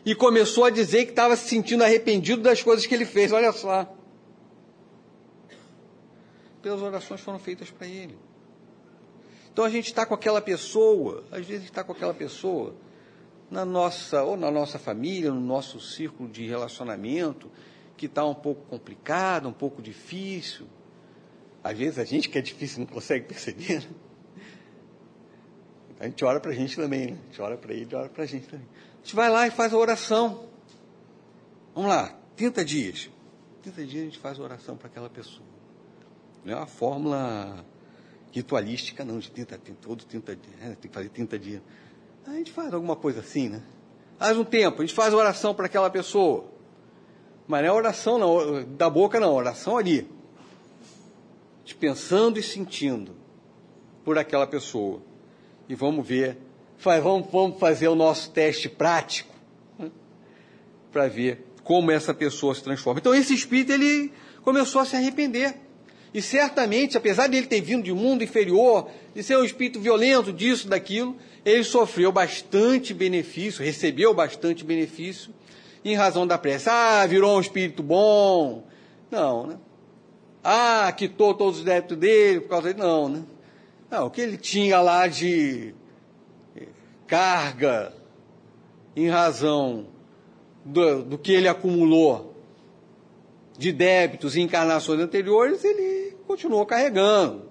E 0.06 0.14
começou 0.14 0.66
a 0.66 0.70
dizer 0.70 1.06
que 1.06 1.14
estava 1.14 1.36
se 1.36 1.50
sentindo 1.50 1.84
arrependido 1.84 2.44
das 2.44 2.62
coisas 2.62 2.86
que 2.86 2.94
ele 2.94 3.08
fez. 3.08 3.32
Olha 3.32 3.52
só. 3.52 3.95
Pelas 6.66 6.82
orações 6.82 7.22
foram 7.22 7.38
feitas 7.38 7.70
para 7.70 7.86
ele. 7.86 8.18
Então 9.54 9.64
a 9.64 9.70
gente 9.70 9.86
está 9.86 10.04
com 10.04 10.16
aquela 10.16 10.42
pessoa, 10.42 11.24
às 11.32 11.46
vezes 11.46 11.66
está 11.66 11.84
com 11.84 11.92
aquela 11.92 12.12
pessoa 12.12 12.74
na 13.52 13.64
nossa, 13.64 14.24
ou 14.24 14.36
na 14.36 14.50
nossa 14.50 14.80
família, 14.80 15.32
no 15.32 15.40
nosso 15.40 15.80
círculo 15.80 16.28
de 16.28 16.48
relacionamento, 16.48 17.52
que 17.96 18.08
está 18.08 18.26
um 18.26 18.34
pouco 18.34 18.66
complicado, 18.66 19.48
um 19.48 19.54
pouco 19.54 19.80
difícil. 19.80 20.66
Às 21.64 21.78
vezes 21.78 22.00
a 22.00 22.04
gente 22.04 22.30
que 22.30 22.40
é 22.40 22.42
difícil 22.42 22.80
não 22.80 22.88
consegue 22.88 23.28
perceber. 23.28 23.82
Né? 23.82 23.90
A 26.00 26.06
gente 26.06 26.26
ora 26.26 26.40
para 26.40 26.50
a 26.50 26.56
gente 26.56 26.76
também, 26.76 27.12
né? 27.12 27.18
A 27.22 27.26
gente 27.28 27.42
ora 27.44 27.58
para 27.58 27.74
ele, 27.76 27.96
ora 27.96 28.10
para 28.10 28.24
a 28.24 28.26
gente 28.26 28.48
também. 28.48 28.68
A 28.74 28.98
gente 29.04 29.16
vai 29.16 29.30
lá 29.30 29.46
e 29.46 29.52
faz 29.52 29.72
a 29.72 29.78
oração. 29.78 30.50
Vamos 31.76 31.92
lá, 31.92 32.20
30 32.36 32.66
dias. 32.66 33.12
30 33.62 33.86
dias 33.86 34.02
a 34.02 34.06
gente 34.06 34.18
faz 34.18 34.40
a 34.40 34.42
oração 34.42 34.76
para 34.76 34.88
aquela 34.88 35.12
pessoa. 35.12 35.55
Não 36.46 36.54
é 36.54 36.58
uma 36.58 36.68
fórmula 36.68 37.66
ritualística, 38.32 39.04
não, 39.04 39.18
de 39.18 39.32
30, 39.32 39.58
30 39.58 39.80
todo 39.82 40.06
30 40.06 40.36
dias, 40.36 40.60
né? 40.60 40.78
tem 40.80 40.90
que 40.90 40.96
fazer 40.96 41.10
30 41.10 41.40
dias. 41.40 41.62
A 42.28 42.34
gente 42.34 42.52
faz 42.52 42.72
alguma 42.72 42.96
coisa 42.96 43.22
assim, 43.22 43.50
né? 43.50 43.64
Faz 44.20 44.38
um 44.38 44.44
tempo, 44.44 44.82
a 44.82 44.86
gente 44.86 44.94
faz 44.94 45.12
oração 45.14 45.56
para 45.56 45.66
aquela 45.66 45.90
pessoa. 45.90 46.46
Mas 47.48 47.62
não 47.62 47.70
é 47.70 47.72
oração 47.72 48.20
não, 48.20 48.64
da 48.76 48.90
boca 48.90 49.20
não, 49.20 49.34
oração 49.34 49.78
ali. 49.78 50.08
De 51.64 51.74
pensando 51.74 52.38
e 52.38 52.44
sentindo 52.44 53.16
por 54.04 54.18
aquela 54.18 54.46
pessoa. 54.46 55.02
E 55.68 55.74
vamos 55.74 56.08
ver, 56.08 56.38
vamos, 56.78 57.28
vamos 57.32 57.60
fazer 57.60 57.88
o 57.88 57.96
nosso 57.96 58.30
teste 58.32 58.70
prático 58.70 59.34
né, 59.80 59.90
para 60.92 61.08
ver 61.08 61.44
como 61.64 61.90
essa 61.90 62.14
pessoa 62.14 62.54
se 62.54 62.64
transforma. 62.64 63.00
Então 63.00 63.16
esse 63.16 63.34
espírito 63.34 63.72
ele 63.72 64.14
começou 64.44 64.80
a 64.82 64.86
se 64.86 64.96
arrepender. 64.96 65.65
E 66.16 66.22
certamente, 66.22 66.96
apesar 66.96 67.28
de 67.28 67.36
ele 67.36 67.46
ter 67.46 67.60
vindo 67.60 67.84
de 67.84 67.92
um 67.92 67.96
mundo 67.98 68.24
inferior, 68.24 68.90
de 69.14 69.22
ser 69.22 69.36
um 69.38 69.44
espírito 69.44 69.82
violento, 69.82 70.32
disso, 70.32 70.66
daquilo, 70.66 71.18
ele 71.44 71.62
sofreu 71.62 72.10
bastante 72.10 72.94
benefício, 72.94 73.62
recebeu 73.62 74.14
bastante 74.14 74.64
benefício 74.64 75.34
em 75.84 75.94
razão 75.94 76.26
da 76.26 76.38
prece. 76.38 76.70
Ah, 76.70 77.06
virou 77.06 77.36
um 77.36 77.42
espírito 77.42 77.84
bom. 77.84 78.66
Não, 79.12 79.46
né? 79.46 79.58
Ah, 80.42 80.90
quitou 80.96 81.34
todos 81.34 81.60
os 81.60 81.66
débitos 81.66 81.98
dele 81.98 82.40
por 82.40 82.48
causa 82.48 82.68
dele. 82.70 82.80
Não, 82.80 83.10
né? 83.10 83.24
Não, 83.92 84.06
o 84.06 84.10
que 84.10 84.22
ele 84.22 84.38
tinha 84.38 84.80
lá 84.80 85.08
de 85.08 85.76
eh, 86.56 86.68
carga 87.06 87.92
em 88.96 89.10
razão 89.10 89.88
do, 90.64 91.04
do 91.04 91.18
que 91.18 91.34
ele 91.34 91.50
acumulou 91.50 92.34
de 93.58 93.74
débitos 93.74 94.38
em 94.38 94.44
encarnações 94.44 95.02
anteriores, 95.02 95.62
ele 95.66 95.95
continuou 96.28 96.66
carregando. 96.66 97.50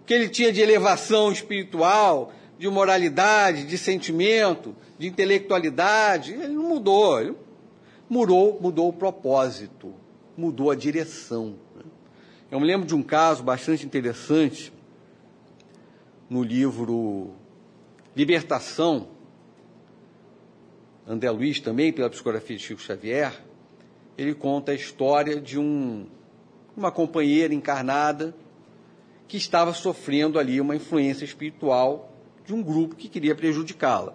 O 0.00 0.04
que 0.04 0.14
ele 0.14 0.28
tinha 0.28 0.52
de 0.52 0.60
elevação 0.60 1.32
espiritual, 1.32 2.32
de 2.58 2.68
moralidade, 2.68 3.64
de 3.64 3.78
sentimento, 3.78 4.74
de 4.98 5.06
intelectualidade, 5.06 6.32
ele 6.32 6.48
não 6.48 6.68
mudou. 6.68 7.20
Ele 7.20 7.34
mudou, 8.08 8.58
mudou 8.60 8.88
o 8.88 8.92
propósito, 8.92 9.94
mudou 10.36 10.70
a 10.70 10.74
direção. 10.74 11.56
Eu 12.50 12.60
me 12.60 12.66
lembro 12.66 12.86
de 12.86 12.94
um 12.94 13.02
caso 13.02 13.42
bastante 13.42 13.84
interessante 13.84 14.72
no 16.28 16.42
livro 16.42 17.34
Libertação, 18.14 19.08
André 21.06 21.30
Luiz 21.30 21.60
também, 21.60 21.92
pela 21.92 22.08
psicografia 22.08 22.56
de 22.56 22.62
Chico 22.62 22.80
Xavier, 22.80 23.44
ele 24.16 24.34
conta 24.34 24.72
a 24.72 24.74
história 24.74 25.38
de 25.40 25.58
um, 25.58 26.06
uma 26.76 26.90
companheira 26.90 27.54
encarnada 27.54 28.34
que 29.26 29.36
estava 29.36 29.72
sofrendo 29.72 30.38
ali 30.38 30.60
uma 30.60 30.76
influência 30.76 31.24
espiritual 31.24 32.12
de 32.44 32.52
um 32.52 32.62
grupo 32.62 32.94
que 32.94 33.08
queria 33.08 33.34
prejudicá-la. 33.34 34.14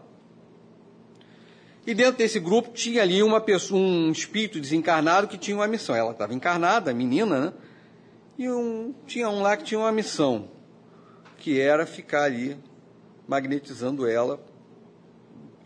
E 1.86 1.94
dentro 1.94 2.18
desse 2.18 2.40
grupo 2.40 2.72
tinha 2.72 3.02
ali 3.02 3.24
uma 3.24 3.42
pessoa, 3.42 3.82
um 3.82 4.12
espírito 4.12 4.60
desencarnado 4.60 5.28
que 5.28 5.38
tinha 5.38 5.58
uma 5.58 5.68
missão. 5.68 5.96
Ela 5.96 6.12
estava 6.12 6.34
encarnada, 6.34 6.94
menina, 6.94 7.40
né? 7.40 7.54
E 8.38 8.50
um, 8.50 8.94
tinha 9.08 9.30
um 9.30 9.42
lá 9.42 9.58
que 9.58 9.64
tinha 9.64 9.80
uma 9.80 9.92
missão, 9.92 10.50
que 11.38 11.60
era 11.60 11.86
ficar 11.86 12.24
ali 12.24 12.58
magnetizando 13.28 14.08
ela, 14.08 14.40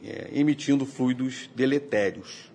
é, 0.04 0.30
emitindo 0.32 0.86
fluidos 0.86 1.50
deletérios. 1.56 2.53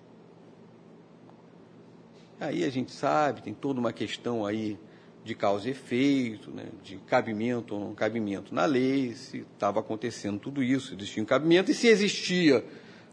Aí 2.39 2.63
a 2.63 2.69
gente 2.69 2.91
sabe, 2.91 3.41
tem 3.41 3.53
toda 3.53 3.79
uma 3.79 3.91
questão 3.91 4.45
aí 4.45 4.79
de 5.23 5.35
causa 5.35 5.67
e 5.67 5.71
efeito, 5.71 6.49
né, 6.49 6.65
de 6.81 6.95
cabimento 6.97 7.75
ou 7.75 7.81
não 7.81 7.93
cabimento 7.93 8.55
na 8.55 8.65
lei, 8.65 9.13
se 9.13 9.45
estava 9.53 9.81
acontecendo 9.81 10.39
tudo 10.39 10.63
isso, 10.63 10.95
existia 10.95 11.21
um 11.21 11.25
cabimento, 11.25 11.69
e 11.69 11.73
se 11.73 11.87
existia 11.87 12.65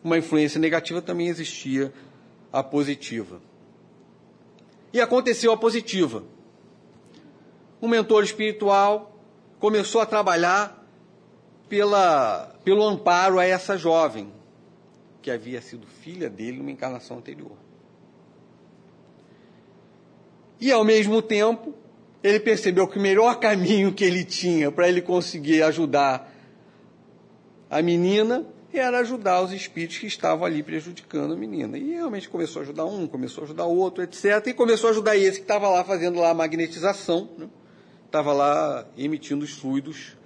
uma 0.03 0.17
influência 0.17 0.61
negativa, 0.61 1.03
também 1.03 1.27
existia 1.27 1.93
a 2.53 2.63
positiva. 2.63 3.41
E 4.93 5.01
aconteceu 5.01 5.53
a 5.53 5.57
positiva. 5.57 6.23
Um 7.83 7.89
mentor 7.89 8.23
espiritual 8.23 9.21
começou 9.59 10.01
a 10.01 10.07
trabalhar 10.07 10.87
pela, 11.69 12.55
pelo 12.65 12.85
amparo 12.85 13.41
a 13.41 13.45
essa 13.45 13.77
jovem, 13.77 14.33
que 15.21 15.31
havia 15.31 15.61
sido 15.61 15.87
filha 15.87 16.31
dele 16.31 16.59
numa 16.59 16.71
encarnação 16.71 17.19
anterior. 17.19 17.66
E 20.61 20.73
ao 20.73 20.85
mesmo 20.85 21.21
tempo, 21.21 21.75
ele 22.23 22.41
percebeu 22.41 22.89
que 22.89 22.99
o 22.99 23.03
melhor 23.03 23.39
caminho 23.39 23.93
que 23.93 24.05
ele 24.05 24.25
tinha 24.25 24.71
para 24.71 24.89
ele 24.89 25.03
conseguir 25.03 25.63
ajudar 25.63 26.33
a 27.71 27.83
menina 27.83 28.47
era 28.79 28.99
ajudar 28.99 29.43
os 29.43 29.53
espíritos 29.53 29.99
que 29.99 30.07
estavam 30.07 30.45
ali 30.45 30.63
prejudicando 30.63 31.33
a 31.33 31.37
menina. 31.37 31.79
E 31.79 31.93
realmente 31.93 32.29
começou 32.29 32.61
a 32.61 32.63
ajudar 32.65 32.85
um, 32.85 33.07
começou 33.07 33.43
a 33.43 33.45
ajudar 33.45 33.65
outro, 33.67 34.03
etc. 34.03 34.47
E 34.47 34.55
começou 34.55 34.89
a 34.89 34.91
ajudar 34.91 35.17
esse 35.17 35.39
que 35.39 35.45
estava 35.45 35.69
lá 35.69 35.85
fazendo 35.85 36.21
lá 36.21 36.31
a 36.31 36.35
magnetização, 36.35 37.29
né? 37.39 37.49
estava 38.05 38.33
lá 38.33 38.87
emitindo 38.97 39.45
os 39.45 39.53
fluidos 39.53 40.17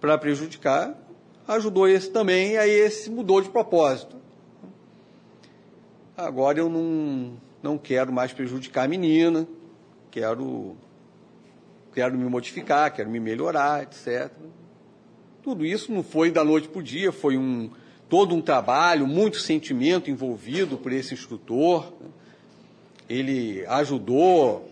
para 0.00 0.18
prejudicar. 0.18 0.96
Ajudou 1.46 1.88
esse 1.88 2.10
também, 2.10 2.52
e 2.52 2.58
aí 2.58 2.70
esse 2.70 3.10
mudou 3.10 3.40
de 3.40 3.48
propósito. 3.48 4.16
Agora 6.16 6.58
eu 6.58 6.68
não, 6.68 7.38
não 7.62 7.76
quero 7.76 8.12
mais 8.12 8.32
prejudicar 8.32 8.84
a 8.84 8.88
menina, 8.88 9.46
quero, 10.10 10.76
quero 11.92 12.16
me 12.16 12.24
modificar, 12.24 12.92
quero 12.92 13.10
me 13.10 13.20
melhorar, 13.20 13.82
etc. 13.82 14.30
Tudo 15.42 15.64
isso 15.64 15.92
não 15.92 16.02
foi 16.02 16.30
da 16.30 16.44
noite 16.44 16.68
para 16.68 16.80
o 16.80 16.82
dia, 16.82 17.10
foi 17.10 17.36
um, 17.36 17.70
todo 18.08 18.34
um 18.34 18.40
trabalho, 18.40 19.06
muito 19.06 19.38
sentimento 19.38 20.10
envolvido 20.10 20.76
por 20.76 20.92
esse 20.92 21.14
instrutor. 21.14 21.92
Ele 23.08 23.64
ajudou 23.66 24.70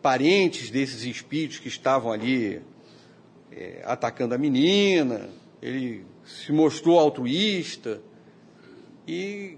parentes 0.00 0.70
desses 0.70 1.04
espíritos 1.04 1.58
que 1.58 1.68
estavam 1.68 2.10
ali 2.10 2.62
é, 3.52 3.82
atacando 3.84 4.34
a 4.34 4.38
menina, 4.38 5.28
ele 5.60 6.04
se 6.24 6.52
mostrou 6.52 6.98
altruísta 6.98 8.00
e 9.06 9.56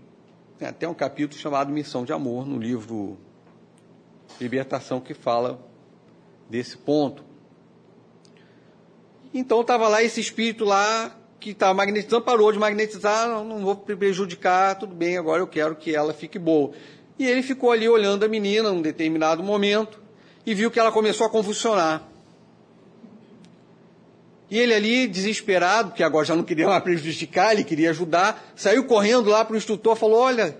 tem 0.61 0.69
até 0.69 0.87
um 0.87 0.93
capítulo 0.93 1.41
chamado 1.41 1.73
Missão 1.73 2.05
de 2.05 2.13
Amor 2.13 2.47
no 2.47 2.59
livro 2.59 3.17
Libertação 4.39 5.01
que 5.01 5.15
fala 5.15 5.59
desse 6.51 6.77
ponto. 6.77 7.25
Então 9.33 9.63
estava 9.63 9.89
lá 9.89 10.03
esse 10.03 10.21
espírito 10.21 10.67
lá 10.67 11.17
que 11.41 11.53
estava 11.53 11.73
magnetizando, 11.73 12.23
parou 12.23 12.53
de 12.53 12.59
magnetizar, 12.59 13.27
não, 13.27 13.43
não 13.43 13.61
vou 13.61 13.75
prejudicar, 13.75 14.79
tudo 14.79 14.95
bem, 14.95 15.17
agora 15.17 15.41
eu 15.41 15.47
quero 15.47 15.75
que 15.75 15.97
ela 15.97 16.13
fique 16.13 16.39
boa. 16.39 16.73
E 17.19 17.27
ele 17.27 17.43
ficou 17.43 17.73
ali 17.73 17.89
olhando 17.89 18.27
a 18.27 18.29
menina 18.29 18.71
num 18.71 18.83
determinado 18.83 19.43
momento 19.43 19.99
e 20.45 20.55
viu 20.55 20.71
que 20.71 20.79
ela 20.79 20.93
começou 20.93 21.27
a 21.27 21.31
convulsionar. 21.31 22.07
E 24.51 24.59
ele 24.59 24.75
ali, 24.75 25.07
desesperado, 25.07 25.91
porque 25.91 26.03
agora 26.03 26.27
já 26.27 26.35
não 26.35 26.43
queria 26.43 26.67
mais 26.67 26.83
prejudicar, 26.83 27.53
ele 27.53 27.63
queria 27.63 27.91
ajudar, 27.91 28.53
saiu 28.57 28.85
correndo 28.85 29.31
lá 29.31 29.45
para 29.45 29.55
o 29.55 29.57
instrutor, 29.57 29.95
falou, 29.95 30.19
olha, 30.21 30.59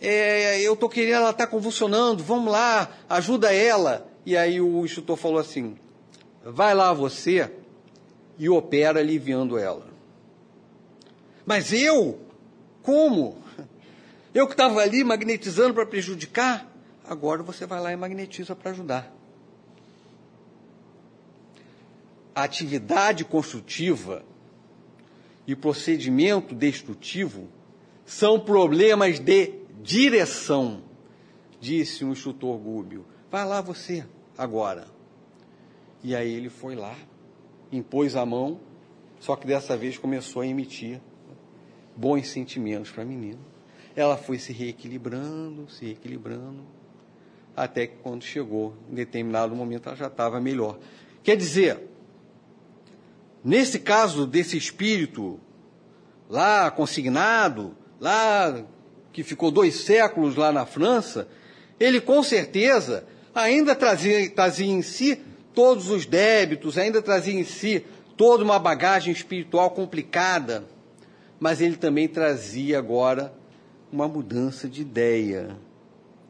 é, 0.00 0.60
eu 0.60 0.74
estou 0.74 0.88
querendo, 0.88 1.14
ela 1.14 1.30
está 1.30 1.46
convulsionando, 1.46 2.22
vamos 2.22 2.52
lá, 2.52 2.90
ajuda 3.08 3.54
ela. 3.54 4.06
E 4.26 4.36
aí 4.36 4.60
o 4.60 4.84
instrutor 4.84 5.16
falou 5.16 5.38
assim, 5.38 5.76
vai 6.44 6.74
lá 6.74 6.92
você, 6.92 7.50
e 8.38 8.48
opera 8.50 9.00
aliviando 9.00 9.58
ela. 9.58 9.86
Mas 11.46 11.72
eu? 11.72 12.20
Como? 12.82 13.38
Eu 14.34 14.46
que 14.46 14.54
estava 14.54 14.80
ali 14.80 15.04
magnetizando 15.04 15.74
para 15.74 15.86
prejudicar? 15.86 16.66
Agora 17.04 17.42
você 17.42 17.66
vai 17.66 17.80
lá 17.80 17.92
e 17.92 17.96
magnetiza 17.96 18.56
para 18.56 18.70
ajudar. 18.70 19.21
A 22.34 22.44
atividade 22.44 23.24
construtiva 23.24 24.24
e 25.46 25.54
procedimento 25.54 26.54
destrutivo 26.54 27.48
são 28.04 28.40
problemas 28.40 29.18
de 29.18 29.54
direção, 29.82 30.82
disse 31.60 32.04
o 32.04 32.12
instrutor 32.12 32.56
Gúbio. 32.58 33.04
Vai 33.30 33.44
lá 33.44 33.60
você 33.60 34.06
agora. 34.36 34.86
E 36.02 36.14
aí 36.16 36.32
ele 36.32 36.48
foi 36.48 36.74
lá 36.74 36.96
impôs 37.72 38.14
a 38.14 38.26
mão, 38.26 38.60
só 39.18 39.34
que 39.34 39.46
dessa 39.46 39.76
vez 39.76 39.96
começou 39.96 40.42
a 40.42 40.46
emitir 40.46 41.00
bons 41.96 42.28
sentimentos 42.28 42.90
para 42.90 43.02
a 43.02 43.06
menina. 43.06 43.38
Ela 43.96 44.16
foi 44.16 44.38
se 44.38 44.52
reequilibrando, 44.52 45.68
se 45.70 45.86
reequilibrando, 45.86 46.62
até 47.56 47.86
que 47.86 47.96
quando 47.96 48.22
chegou, 48.22 48.74
em 48.90 48.94
determinado 48.94 49.54
momento, 49.54 49.88
ela 49.88 49.96
já 49.96 50.06
estava 50.06 50.40
melhor. 50.40 50.78
Quer 51.22 51.36
dizer, 51.36 51.88
nesse 53.44 53.78
caso 53.78 54.26
desse 54.26 54.56
espírito 54.56 55.40
lá 56.28 56.70
consignado, 56.70 57.76
lá 58.00 58.64
que 59.12 59.22
ficou 59.22 59.50
dois 59.50 59.74
séculos 59.74 60.36
lá 60.36 60.50
na 60.50 60.64
França, 60.64 61.28
ele 61.78 62.00
com 62.00 62.22
certeza 62.22 63.04
ainda 63.34 63.74
trazia, 63.74 64.30
trazia 64.30 64.66
em 64.66 64.82
si 64.82 65.20
todos 65.54 65.90
os 65.90 66.06
débitos, 66.06 66.78
ainda 66.78 67.02
trazia 67.02 67.38
em 67.38 67.44
si 67.44 67.84
toda 68.16 68.44
uma 68.44 68.58
bagagem 68.58 69.12
espiritual 69.12 69.70
complicada, 69.70 70.64
mas 71.38 71.60
ele 71.60 71.76
também 71.76 72.08
trazia 72.08 72.78
agora 72.78 73.32
uma 73.92 74.08
mudança 74.08 74.68
de 74.68 74.80
ideia, 74.80 75.56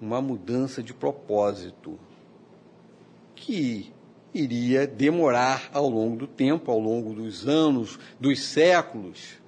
uma 0.00 0.20
mudança 0.20 0.82
de 0.82 0.92
propósito, 0.92 1.98
que 3.34 3.92
iria 4.34 4.86
demorar 4.86 5.68
ao 5.72 5.88
longo 5.88 6.16
do 6.16 6.26
tempo, 6.26 6.70
ao 6.70 6.78
longo 6.78 7.12
dos 7.12 7.46
anos, 7.46 7.98
dos 8.18 8.42
séculos, 8.42 9.40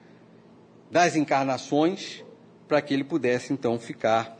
das 0.90 1.16
encarnações, 1.16 2.22
para 2.68 2.80
que 2.82 2.92
ele 2.92 3.04
pudesse 3.04 3.52
então 3.52 3.78
ficar 3.78 4.38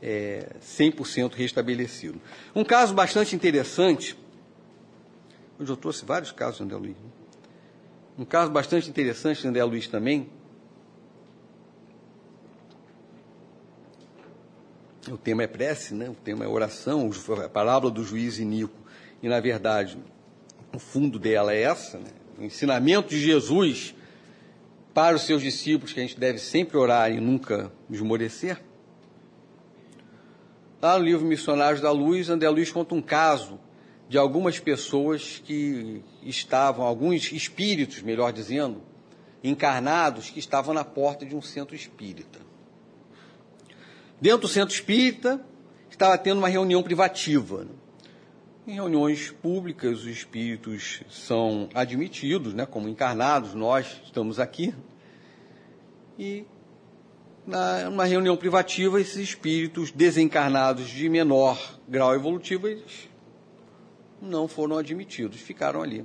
é, 0.00 0.56
100% 0.62 1.34
restabelecido. 1.34 2.20
Um 2.54 2.64
caso 2.64 2.94
bastante 2.94 3.34
interessante 3.34 4.16
onde 5.60 5.70
eu 5.70 5.76
trouxe 5.76 6.04
vários 6.04 6.32
casos 6.32 6.60
André 6.62 6.76
Luiz. 6.76 6.96
Né? 6.96 7.10
Um 8.18 8.24
caso 8.24 8.50
bastante 8.50 8.88
interessante 8.88 9.46
André 9.46 9.62
Luiz 9.62 9.86
também. 9.86 10.30
O 15.08 15.18
tema 15.18 15.42
é 15.42 15.46
prece, 15.46 15.94
né? 15.94 16.08
o 16.08 16.14
tema 16.14 16.44
é 16.44 16.48
oração, 16.48 17.10
a 17.44 17.48
parábola 17.48 17.92
do 17.92 18.02
juiz 18.04 18.38
Inico. 18.38 18.78
E, 19.22 19.28
na 19.28 19.40
verdade, 19.40 19.98
o 20.74 20.78
fundo 20.78 21.18
dela 21.18 21.52
é 21.52 21.62
essa, 21.62 21.98
né? 21.98 22.10
o 22.38 22.44
ensinamento 22.44 23.08
de 23.08 23.20
Jesus 23.20 23.94
para 24.94 25.16
os 25.16 25.22
seus 25.22 25.42
discípulos, 25.42 25.92
que 25.92 26.00
a 26.00 26.02
gente 26.02 26.18
deve 26.18 26.38
sempre 26.38 26.76
orar 26.76 27.12
e 27.12 27.20
nunca 27.20 27.70
esmorecer. 27.88 28.60
Lá 30.80 30.98
no 30.98 31.04
livro 31.04 31.26
Missionários 31.26 31.80
da 31.80 31.92
Luz, 31.92 32.30
André 32.30 32.48
Luiz 32.48 32.72
conta 32.72 32.94
um 32.94 33.02
caso 33.02 33.60
de 34.08 34.18
algumas 34.18 34.58
pessoas 34.58 35.40
que 35.44 36.02
estavam, 36.22 36.84
alguns 36.84 37.30
espíritos, 37.30 38.02
melhor 38.02 38.32
dizendo, 38.32 38.82
encarnados, 39.44 40.30
que 40.30 40.38
estavam 40.38 40.74
na 40.74 40.84
porta 40.84 41.24
de 41.24 41.36
um 41.36 41.42
centro 41.42 41.76
espírita. 41.76 42.40
dentro 44.20 44.40
do 44.40 44.48
centro 44.48 44.74
espírita, 44.74 45.40
estava 45.88 46.18
tendo 46.18 46.38
uma 46.38 46.48
reunião 46.48 46.82
privativa. 46.82 47.64
Né? 47.64 47.70
Em 48.66 48.74
reuniões 48.74 49.30
públicas, 49.30 50.00
os 50.00 50.06
espíritos 50.06 51.02
são 51.08 51.68
admitidos, 51.74 52.52
né, 52.52 52.66
como 52.66 52.88
encarnados, 52.88 53.54
nós 53.54 54.00
estamos 54.04 54.38
aqui. 54.38 54.74
E 56.18 56.44
na, 57.46 57.88
numa 57.88 58.04
reunião 58.04 58.36
privativa, 58.36 59.00
esses 59.00 59.16
espíritos 59.16 59.90
desencarnados 59.90 60.88
de 60.88 61.08
menor 61.08 61.58
grau 61.88 62.14
evolutivo, 62.14 62.68
eles 62.68 63.08
não 64.20 64.46
foram 64.46 64.76
admitidos, 64.76 65.40
ficaram 65.40 65.82
ali, 65.82 66.04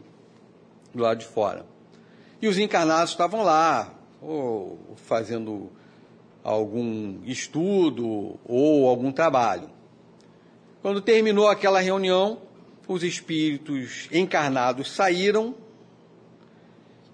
do 0.94 1.04
lado 1.04 1.20
de 1.20 1.26
fora. 1.26 1.66
E 2.42 2.48
os 2.48 2.58
encarnados 2.58 3.12
estavam 3.12 3.44
lá, 3.44 3.94
ou 4.22 4.80
fazendo 4.96 5.70
algum 6.42 7.22
estudo 7.26 8.40
ou 8.46 8.88
algum 8.88 9.12
trabalho. 9.12 9.75
Quando 10.86 11.02
terminou 11.02 11.48
aquela 11.48 11.80
reunião, 11.80 12.44
os 12.88 13.02
espíritos 13.02 14.08
encarnados 14.12 14.92
saíram 14.92 15.56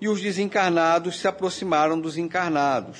e 0.02 0.10
os 0.10 0.22
desencarnados 0.22 1.18
se 1.18 1.26
aproximaram 1.26 1.98
dos 1.98 2.18
encarnados, 2.18 3.00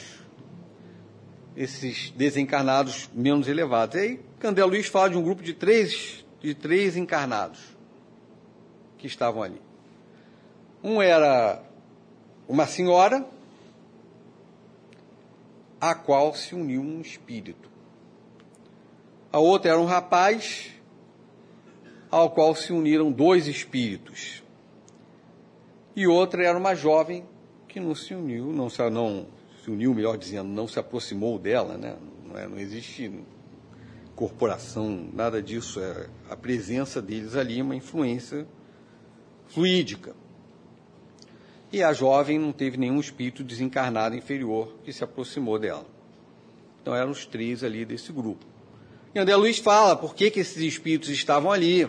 esses 1.58 2.12
desencarnados 2.12 3.10
menos 3.14 3.50
elevados. 3.50 3.98
E 3.98 4.00
aí, 4.00 4.20
Candé 4.40 4.64
Luiz 4.64 4.88
fala 4.88 5.10
de 5.10 5.18
um 5.18 5.22
grupo 5.22 5.44
de 5.44 5.54
três, 5.54 6.24
de 6.40 6.56
três 6.56 6.96
encarnados 6.96 7.60
que 8.98 9.08
estavam 9.08 9.44
ali. 9.44 9.62
Um 10.82 11.02
era 11.02 11.62
uma 12.48 12.66
senhora, 12.66 13.28
a 15.82 15.94
qual 15.94 16.34
se 16.34 16.56
uniu 16.56 16.82
um 16.82 17.02
espírito. 17.02 17.71
A 19.32 19.40
outra 19.40 19.72
era 19.72 19.80
um 19.80 19.86
rapaz, 19.86 20.72
ao 22.10 22.30
qual 22.32 22.54
se 22.54 22.74
uniram 22.74 23.12
dois 23.12 23.48
espíritos. 23.48 24.44
E 25.96 26.06
outra 26.06 26.44
era 26.44 26.58
uma 26.58 26.76
jovem 26.76 27.26
que 27.68 27.80
não 27.80 27.96
se 27.96 28.14
uniu, 28.14 28.48
não 28.48 28.70
se, 28.70 28.90
não 28.90 29.28
se 29.64 29.72
uniu, 29.72 29.94
melhor 29.94 30.18
dizendo, 30.18 30.50
não 30.50 30.68
se 30.68 30.78
aproximou 30.80 31.40
dela, 31.40 31.78
né? 31.78 31.96
não, 32.26 32.38
é, 32.38 32.48
não 32.48 32.60
existe 32.60 33.24
corporação, 34.16 35.10
nada 35.14 35.42
disso, 35.42 35.80
é 35.80 36.10
a 36.30 36.36
presença 36.36 37.02
deles 37.02 37.36
ali, 37.36 37.62
uma 37.62 37.76
influência 37.76 38.46
fluídica. 39.48 40.14
E 41.72 41.82
a 41.82 41.94
jovem 41.94 42.38
não 42.38 42.52
teve 42.52 42.76
nenhum 42.76 43.00
espírito 43.00 43.46
desencarnado 43.46 44.14
inferior 44.14 44.76
que 44.84 44.92
se 44.92 45.04
aproximou 45.06 45.58
dela. 45.58 45.86
Então 46.82 46.94
eram 46.94 47.12
os 47.12 47.26
três 47.26 47.64
ali 47.64 47.86
desse 47.86 48.12
grupo. 48.12 48.51
E 49.14 49.20
André 49.20 49.36
Luiz 49.36 49.58
fala 49.58 49.94
por 49.98 50.16
que, 50.16 50.32
que 50.32 50.40
esses 50.40 50.64
espíritos 50.64 51.10
estavam 51.10 51.52
ali. 51.52 51.86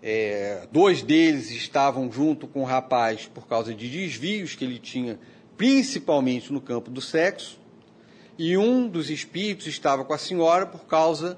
É, 0.00 0.68
dois 0.70 1.02
deles 1.02 1.50
estavam 1.50 2.12
junto 2.12 2.46
com 2.46 2.60
o 2.60 2.64
rapaz 2.64 3.26
por 3.26 3.48
causa 3.48 3.74
de 3.74 3.88
desvios 3.88 4.54
que 4.54 4.64
ele 4.64 4.78
tinha, 4.78 5.18
principalmente 5.56 6.52
no 6.52 6.60
campo 6.60 6.88
do 6.88 7.00
sexo, 7.00 7.58
e 8.38 8.56
um 8.56 8.86
dos 8.86 9.10
espíritos 9.10 9.66
estava 9.66 10.04
com 10.04 10.12
a 10.12 10.18
senhora 10.18 10.66
por 10.66 10.84
causa 10.84 11.36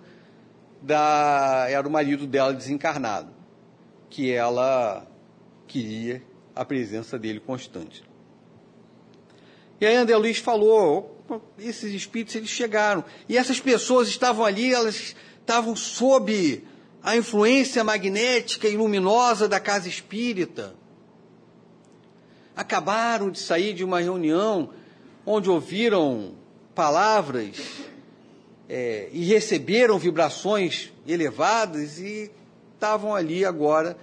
da. 0.83 1.67
era 1.71 1.89
o 1.89 1.91
marido 1.91 2.27
dela 2.27 2.53
desencarnado, 2.53 3.31
que 4.11 4.31
ela 4.31 5.07
queria 5.67 6.23
a 6.55 6.67
presença 6.67 7.19
dele 7.19 7.41
constante. 7.41 8.03
E 9.81 9.87
aí 9.87 9.97
André 9.97 10.17
Luiz 10.17 10.39
falou, 10.39 11.17
esses 11.59 11.93
espíritos 11.93 12.35
eles 12.35 12.49
chegaram, 12.49 13.05
e 13.29 13.37
essas 13.37 13.61
pessoas 13.61 14.09
estavam 14.09 14.45
ali, 14.45 14.73
elas 14.73 15.15
estavam 15.41 15.77
sob 15.77 16.65
a 17.03 17.17
influência 17.17 17.85
magnética 17.85 18.69
e 18.69 18.77
luminosa 18.77 19.49
da 19.49 19.61
casa 19.61 19.89
espírita. 19.89 20.75
Acabaram 22.57 23.31
de 23.31 23.39
sair 23.39 23.75
de 23.75 23.85
uma 23.85 24.01
reunião 24.01 24.71
onde 25.25 25.51
ouviram 25.51 26.35
palavras 26.75 27.59
é, 28.69 29.09
e 29.13 29.25
receberam 29.25 29.99
vibrações 29.99 30.93
elevadas 31.07 31.99
e 31.99 32.31
estavam 32.75 33.15
ali 33.15 33.45
agora 33.45 33.97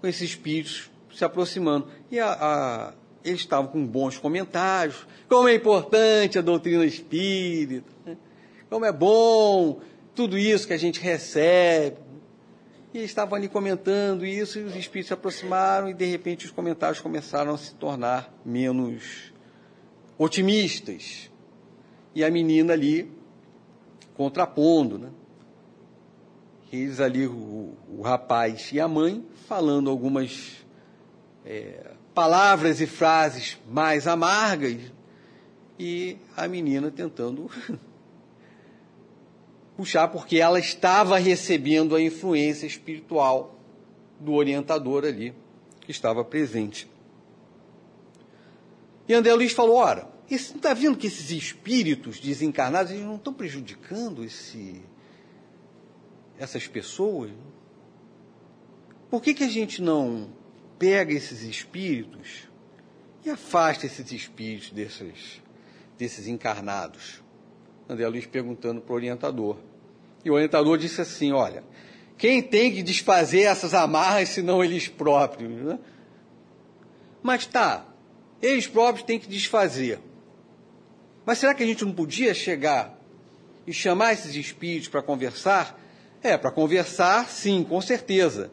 com 0.00 0.06
esses 0.06 0.30
espíritos 0.30 0.90
se 1.14 1.24
aproximando. 1.24 1.88
E 2.10 2.20
a, 2.20 2.94
eles 3.24 3.40
estavam 3.40 3.70
com 3.70 3.86
bons 3.86 4.18
comentários, 4.18 5.06
como 5.28 5.48
é 5.48 5.54
importante 5.54 6.38
a 6.38 6.42
doutrina 6.42 6.84
espírita, 6.84 7.90
né? 8.04 8.16
como 8.68 8.84
é 8.84 8.92
bom 8.92 9.80
tudo 10.14 10.38
isso 10.38 10.66
que 10.66 10.72
a 10.72 10.78
gente 10.78 11.00
recebe. 11.00 11.96
E 12.92 12.98
eles 12.98 13.10
estavam 13.10 13.36
ali 13.36 13.48
comentando 13.48 14.26
isso, 14.26 14.58
e 14.58 14.64
os 14.64 14.74
espíritos 14.74 15.08
se 15.08 15.14
aproximaram, 15.14 15.88
e 15.88 15.94
de 15.94 16.04
repente 16.06 16.46
os 16.46 16.50
comentários 16.50 17.00
começaram 17.00 17.54
a 17.54 17.58
se 17.58 17.74
tornar 17.74 18.34
menos 18.44 19.32
otimistas. 20.18 21.30
E 22.14 22.24
a 22.24 22.30
menina 22.30 22.72
ali 22.72 23.10
contrapondo, 24.14 24.98
né? 24.98 25.10
Eles 26.72 27.00
ali, 27.00 27.26
o, 27.26 27.74
o 27.88 28.02
rapaz 28.02 28.70
e 28.72 28.78
a 28.78 28.86
mãe, 28.86 29.24
falando 29.46 29.90
algumas 29.90 30.64
é, 31.44 31.92
palavras 32.14 32.80
e 32.80 32.86
frases 32.86 33.58
mais 33.68 34.06
amargas 34.06 34.80
e 35.78 36.16
a 36.36 36.46
menina 36.46 36.90
tentando 36.90 37.50
puxar 39.76 40.08
porque 40.08 40.38
ela 40.38 40.58
estava 40.58 41.18
recebendo 41.18 41.94
a 41.96 42.02
influência 42.02 42.66
espiritual 42.66 43.58
do 44.18 44.34
orientador 44.34 45.04
ali 45.04 45.34
que 45.80 45.90
estava 45.90 46.22
presente. 46.24 46.88
E 49.08 49.14
André 49.14 49.34
Luiz 49.34 49.52
falou: 49.52 49.76
ora, 49.76 50.08
está 50.28 50.74
vendo 50.74 50.96
que 50.96 51.06
esses 51.06 51.30
espíritos 51.30 52.20
desencarnados 52.20 52.92
eles 52.92 53.04
não 53.04 53.16
estão 53.16 53.32
prejudicando 53.32 54.22
esse, 54.22 54.82
essas 56.38 56.68
pessoas? 56.68 57.30
Por 59.10 59.20
que, 59.20 59.34
que 59.34 59.42
a 59.42 59.48
gente 59.48 59.82
não 59.82 60.28
pega 60.80 61.12
esses 61.12 61.42
espíritos 61.42 62.48
e 63.22 63.28
afasta 63.28 63.84
esses 63.84 64.10
espíritos 64.12 64.70
desses, 64.70 65.42
desses 65.98 66.26
encarnados. 66.26 67.22
André 67.86 68.08
Luiz 68.08 68.24
perguntando 68.24 68.80
para 68.80 68.92
o 68.94 68.96
orientador. 68.96 69.58
E 70.24 70.30
o 70.30 70.34
orientador 70.34 70.78
disse 70.78 71.02
assim: 71.02 71.32
olha, 71.32 71.62
quem 72.16 72.42
tem 72.42 72.72
que 72.72 72.82
desfazer 72.82 73.42
essas 73.42 73.74
amarras 73.74 74.30
senão 74.30 74.64
eles 74.64 74.88
próprios? 74.88 75.52
Né? 75.52 75.78
Mas 77.22 77.44
tá, 77.44 77.86
eles 78.40 78.66
próprios 78.66 79.04
têm 79.06 79.18
que 79.18 79.28
desfazer. 79.28 80.00
Mas 81.26 81.36
será 81.36 81.52
que 81.52 81.62
a 81.62 81.66
gente 81.66 81.84
não 81.84 81.92
podia 81.92 82.32
chegar 82.32 82.98
e 83.66 83.72
chamar 83.74 84.14
esses 84.14 84.34
espíritos 84.34 84.88
para 84.88 85.02
conversar? 85.02 85.78
É, 86.22 86.38
para 86.38 86.50
conversar, 86.50 87.28
sim, 87.28 87.62
com 87.64 87.82
certeza. 87.82 88.50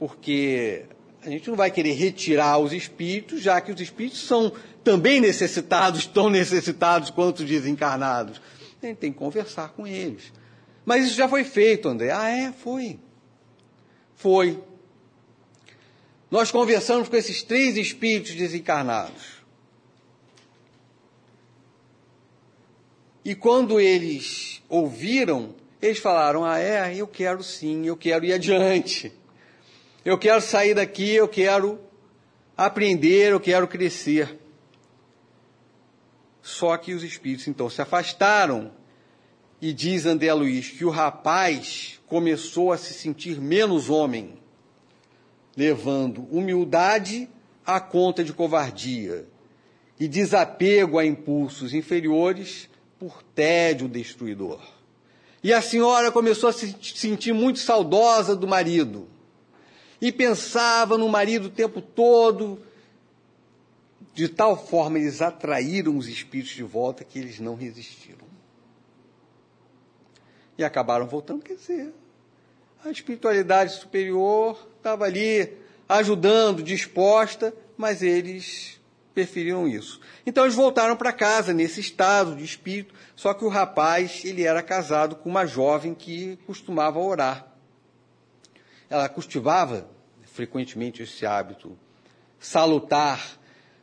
Porque 0.00 0.86
a 1.24 1.28
gente 1.28 1.48
não 1.48 1.56
vai 1.56 1.70
querer 1.70 1.92
retirar 1.92 2.58
os 2.58 2.72
espíritos, 2.72 3.42
já 3.42 3.60
que 3.60 3.70
os 3.70 3.80
espíritos 3.80 4.20
são 4.20 4.52
também 4.82 5.20
necessitados, 5.20 6.06
tão 6.08 6.30
necessitados 6.30 7.10
quanto 7.10 7.40
os 7.40 7.48
desencarnados. 7.48 8.40
A 8.82 8.86
gente 8.86 8.96
tem 8.96 9.12
que 9.12 9.18
conversar 9.18 9.70
com 9.70 9.86
eles. 9.86 10.32
Mas 10.84 11.04
isso 11.04 11.14
já 11.14 11.28
foi 11.28 11.44
feito, 11.44 11.88
André. 11.88 12.10
Ah, 12.10 12.30
é? 12.30 12.52
Foi. 12.52 12.98
Foi. 14.16 14.58
Nós 16.30 16.50
conversamos 16.50 17.08
com 17.08 17.16
esses 17.16 17.42
três 17.42 17.76
espíritos 17.76 18.34
desencarnados. 18.34 19.40
E 23.22 23.34
quando 23.34 23.78
eles 23.78 24.62
ouviram, 24.68 25.54
eles 25.82 25.98
falaram: 25.98 26.44
Ah, 26.44 26.58
é? 26.58 26.94
Eu 26.96 27.06
quero 27.06 27.42
sim, 27.42 27.86
eu 27.86 27.96
quero 27.96 28.24
ir 28.24 28.32
adiante. 28.32 29.12
Eu 30.02 30.16
quero 30.16 30.40
sair 30.40 30.74
daqui, 30.74 31.10
eu 31.10 31.28
quero 31.28 31.78
aprender, 32.56 33.32
eu 33.32 33.40
quero 33.40 33.68
crescer. 33.68 34.38
Só 36.40 36.76
que 36.78 36.94
os 36.94 37.02
espíritos 37.02 37.46
então 37.46 37.68
se 37.68 37.82
afastaram 37.82 38.72
e 39.60 39.74
diz 39.74 40.06
André 40.06 40.32
Luiz 40.32 40.70
que 40.70 40.86
o 40.86 40.90
rapaz 40.90 42.00
começou 42.06 42.72
a 42.72 42.78
se 42.78 42.94
sentir 42.94 43.38
menos 43.38 43.90
homem, 43.90 44.38
levando 45.54 46.26
humildade 46.30 47.28
à 47.64 47.78
conta 47.78 48.24
de 48.24 48.32
covardia 48.32 49.28
e 49.98 50.08
desapego 50.08 50.98
a 50.98 51.04
impulsos 51.04 51.74
inferiores 51.74 52.70
por 52.98 53.22
tédio 53.22 53.86
destruidor. 53.86 54.60
E 55.44 55.52
a 55.52 55.60
senhora 55.60 56.10
começou 56.10 56.48
a 56.48 56.52
se 56.54 56.74
sentir 56.80 57.34
muito 57.34 57.58
saudosa 57.58 58.34
do 58.34 58.48
marido 58.48 59.19
e 60.00 60.10
pensava 60.10 60.96
no 60.96 61.08
marido 61.08 61.46
o 61.46 61.50
tempo 61.50 61.80
todo. 61.80 62.60
De 64.14 64.28
tal 64.28 64.56
forma 64.56 64.98
eles 64.98 65.22
atraíram 65.22 65.96
os 65.96 66.08
espíritos 66.08 66.54
de 66.54 66.62
volta 66.62 67.04
que 67.04 67.18
eles 67.18 67.38
não 67.38 67.54
resistiram. 67.54 68.28
e 70.58 70.64
acabaram 70.64 71.06
voltando. 71.06 71.42
Quer 71.42 71.54
dizer, 71.54 71.94
a 72.84 72.90
espiritualidade 72.90 73.72
superior 73.72 74.68
estava 74.76 75.06
ali 75.06 75.56
ajudando, 75.88 76.62
disposta, 76.62 77.54
mas 77.76 78.02
eles 78.02 78.80
preferiram 79.14 79.66
isso. 79.66 80.00
Então 80.24 80.44
eles 80.44 80.54
voltaram 80.54 80.96
para 80.96 81.12
casa 81.12 81.52
nesse 81.52 81.80
estado 81.80 82.36
de 82.36 82.44
espírito, 82.44 82.94
só 83.16 83.34
que 83.34 83.44
o 83.44 83.48
rapaz, 83.48 84.22
ele 84.24 84.44
era 84.44 84.62
casado 84.62 85.16
com 85.16 85.28
uma 85.28 85.46
jovem 85.46 85.94
que 85.94 86.38
costumava 86.46 86.98
orar. 86.98 87.49
Ela 88.90 89.08
cultivava 89.08 89.88
frequentemente 90.26 91.02
esse 91.02 91.24
hábito 91.24 91.78
salutar 92.38 93.38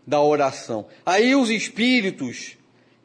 da 0.06 0.22
oração. 0.22 0.88
Aí 1.06 1.36
os 1.36 1.50
espíritos 1.50 2.58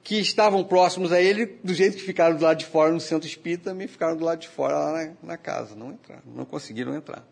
que 0.03 0.19
estavam 0.19 0.65
próximos 0.65 1.13
a 1.13 1.21
ele, 1.21 1.47
do 1.63 1.73
jeito 1.73 1.97
que 1.97 2.03
ficaram 2.03 2.37
do 2.37 2.43
lado 2.43 2.59
de 2.59 2.67
fora 2.67 2.93
no 2.93 3.01
centro 3.01 3.29
espírita, 3.29 3.71
também 3.71 3.87
ficaram 3.87 4.17
do 4.17 4.25
lado 4.25 4.41
de 4.41 4.49
fora 4.49 4.77
lá 4.77 4.93
na, 4.93 5.13
na 5.23 5.37
casa, 5.37 5.77
não 5.77 5.93
entraram, 5.93 6.23
não 6.27 6.45
conseguiram 6.45 6.95
entrar. 6.95 7.25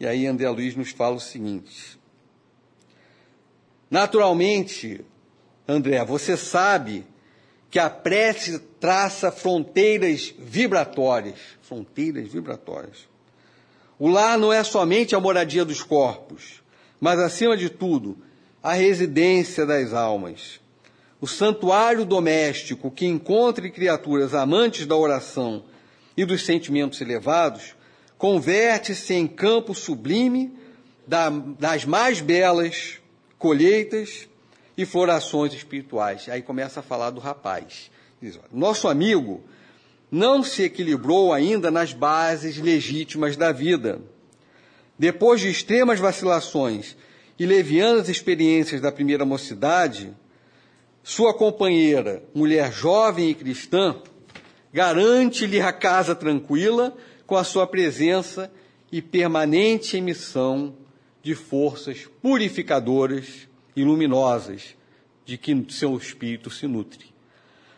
E 0.00 0.06
aí 0.06 0.26
André 0.26 0.48
Luiz 0.48 0.74
nos 0.74 0.90
fala 0.90 1.16
o 1.16 1.20
seguinte: 1.20 1.98
Naturalmente, 3.90 5.04
André, 5.68 6.02
você 6.04 6.36
sabe 6.36 7.06
que 7.74 7.80
a 7.80 7.90
prece 7.90 8.60
traça 8.78 9.32
fronteiras 9.32 10.32
vibratórias, 10.38 11.40
fronteiras 11.60 12.28
vibratórias. 12.28 13.08
O 13.98 14.08
lar 14.08 14.38
não 14.38 14.52
é 14.52 14.62
somente 14.62 15.16
a 15.16 15.18
moradia 15.18 15.64
dos 15.64 15.82
corpos, 15.82 16.62
mas 17.00 17.18
acima 17.18 17.56
de 17.56 17.68
tudo, 17.68 18.16
a 18.62 18.74
residência 18.74 19.66
das 19.66 19.92
almas. 19.92 20.60
O 21.20 21.26
santuário 21.26 22.04
doméstico 22.04 22.92
que 22.92 23.06
encontre 23.06 23.72
criaturas 23.72 24.34
amantes 24.34 24.86
da 24.86 24.94
oração 24.94 25.64
e 26.16 26.24
dos 26.24 26.46
sentimentos 26.46 27.00
elevados 27.00 27.74
converte-se 28.16 29.14
em 29.14 29.26
campo 29.26 29.74
sublime 29.74 30.56
das 31.58 31.84
mais 31.84 32.20
belas 32.20 33.00
colheitas 33.36 34.28
e 34.76 34.84
florações 34.84 35.52
espirituais. 35.52 36.28
Aí 36.28 36.42
começa 36.42 36.80
a 36.80 36.82
falar 36.82 37.10
do 37.10 37.20
rapaz. 37.20 37.90
Diz, 38.20 38.38
Nosso 38.52 38.88
amigo 38.88 39.42
não 40.10 40.42
se 40.42 40.62
equilibrou 40.62 41.32
ainda 41.32 41.70
nas 41.70 41.92
bases 41.92 42.58
legítimas 42.58 43.36
da 43.36 43.52
vida. 43.52 44.00
Depois 44.98 45.40
de 45.40 45.48
extremas 45.48 45.98
vacilações 45.98 46.96
e 47.38 47.44
levianas 47.46 48.08
experiências 48.08 48.80
da 48.80 48.92
primeira 48.92 49.24
mocidade, 49.24 50.14
sua 51.02 51.34
companheira, 51.34 52.22
mulher 52.32 52.72
jovem 52.72 53.30
e 53.30 53.34
cristã, 53.34 53.96
garante-lhe 54.72 55.60
a 55.60 55.72
casa 55.72 56.14
tranquila 56.14 56.96
com 57.26 57.36
a 57.36 57.44
sua 57.44 57.66
presença 57.66 58.50
e 58.90 59.02
permanente 59.02 59.96
emissão 59.96 60.76
de 61.22 61.34
forças 61.34 62.08
purificadoras 62.22 63.48
e 63.76 63.84
luminosas 63.84 64.76
de 65.24 65.38
que 65.38 65.66
seu 65.70 65.96
espírito 65.96 66.50
se 66.50 66.66
nutre. 66.66 67.14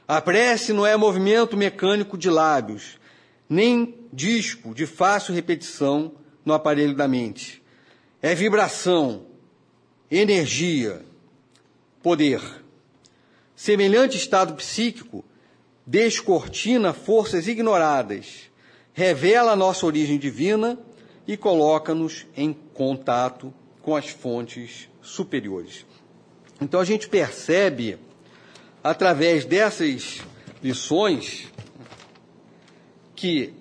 A 0.07 0.21
prece 0.21 0.73
não 0.73 0.87
é 0.87 0.97
movimento 0.97 1.57
mecânico 1.57 2.17
de 2.17 2.31
lábios, 2.31 2.99
nem 3.49 3.95
disco 4.13 4.75
de 4.75 4.87
fácil 4.87 5.35
repetição 5.35 6.13
no 6.45 6.53
aparelho 6.53 6.95
da 6.95 7.09
mente. 7.09 7.63
É 8.21 8.35
vibração, 8.35 9.27
energia, 10.11 11.05
poder. 12.03 12.41
Semelhante 13.55 14.17
estado 14.17 14.55
psíquico 14.55 15.25
descortina 15.87 16.93
forças 16.93 17.47
ignoradas, 17.47 18.51
revela 18.93 19.53
a 19.53 19.57
nossa 19.57 19.87
origem 19.87 20.19
divina 20.19 20.79
e 21.27 21.37
coloca-nos 21.37 22.27
em 22.37 22.53
contato 22.53 23.53
com 23.83 23.95
as 23.95 24.09
fontes 24.09 24.89
superiores. 25.01 25.86
Então 26.61 26.81
a 26.81 26.85
gente 26.85 27.09
percebe, 27.09 27.99
através 28.83 29.45
dessas 29.45 30.21
lições, 30.63 31.53
que 33.15 33.55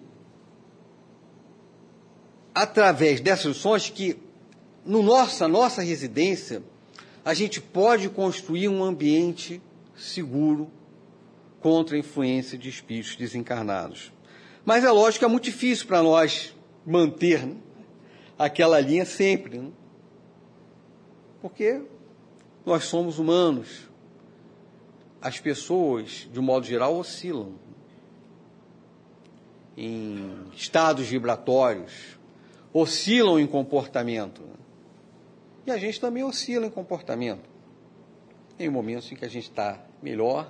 através 2.54 3.20
dessas 3.20 3.56
lições 3.56 3.90
que 3.90 4.18
no 4.86 5.02
nossa 5.02 5.48
nossa 5.48 5.82
residência 5.82 6.64
a 7.24 7.34
gente 7.34 7.60
pode 7.60 8.08
construir 8.08 8.70
um 8.70 8.84
ambiente 8.84 9.62
seguro 9.98 10.70
contra 11.60 11.96
a 11.96 12.00
influência 12.00 12.58
de 12.58 12.70
espíritos 12.70 13.16
desencarnados. 13.16 14.14
Mas 14.64 14.84
é 14.84 14.92
lógico 14.92 15.20
que 15.20 15.26
é 15.26 15.28
muito 15.28 15.46
difícil 15.46 15.88
para 15.88 16.04
nós 16.04 16.56
manter 16.86 17.46
né, 17.46 17.56
aquela 18.38 18.80
linha 18.80 19.06
sempre. 19.06 19.58
Né? 19.58 19.72
Porque 21.42 21.82
nós 22.66 22.86
somos 22.86 23.20
humanos. 23.20 23.90
As 25.22 25.40
pessoas, 25.40 26.28
de 26.32 26.40
um 26.40 26.44
modo 26.44 26.66
geral, 26.66 26.98
oscilam 26.98 27.54
em 29.78 30.46
estados 30.56 31.08
vibratórios, 31.08 32.18
oscilam 32.74 33.40
em 33.40 33.48
comportamento. 33.48 34.42
E 35.66 35.72
a 35.72 35.78
gente 35.78 36.00
também 36.00 36.24
oscila 36.24 36.66
em 36.66 36.70
comportamento. 36.70 37.50
Tem 38.58 38.70
momentos 38.70 39.12
em 39.12 39.16
que 39.16 39.26
a 39.26 39.30
gente 39.30 39.50
está 39.50 39.84
melhor, 40.02 40.50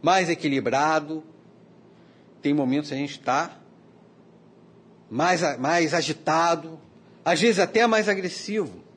mais 0.00 0.28
equilibrado, 0.28 1.24
tem 2.40 2.54
momentos 2.54 2.92
em 2.92 2.94
que 2.94 3.02
a 3.02 3.06
gente 3.06 3.18
está 3.18 3.58
mais, 5.10 5.58
mais 5.58 5.94
agitado, 5.94 6.78
às 7.24 7.40
vezes 7.40 7.58
até 7.58 7.86
mais 7.86 8.08
agressivo. 8.08 8.87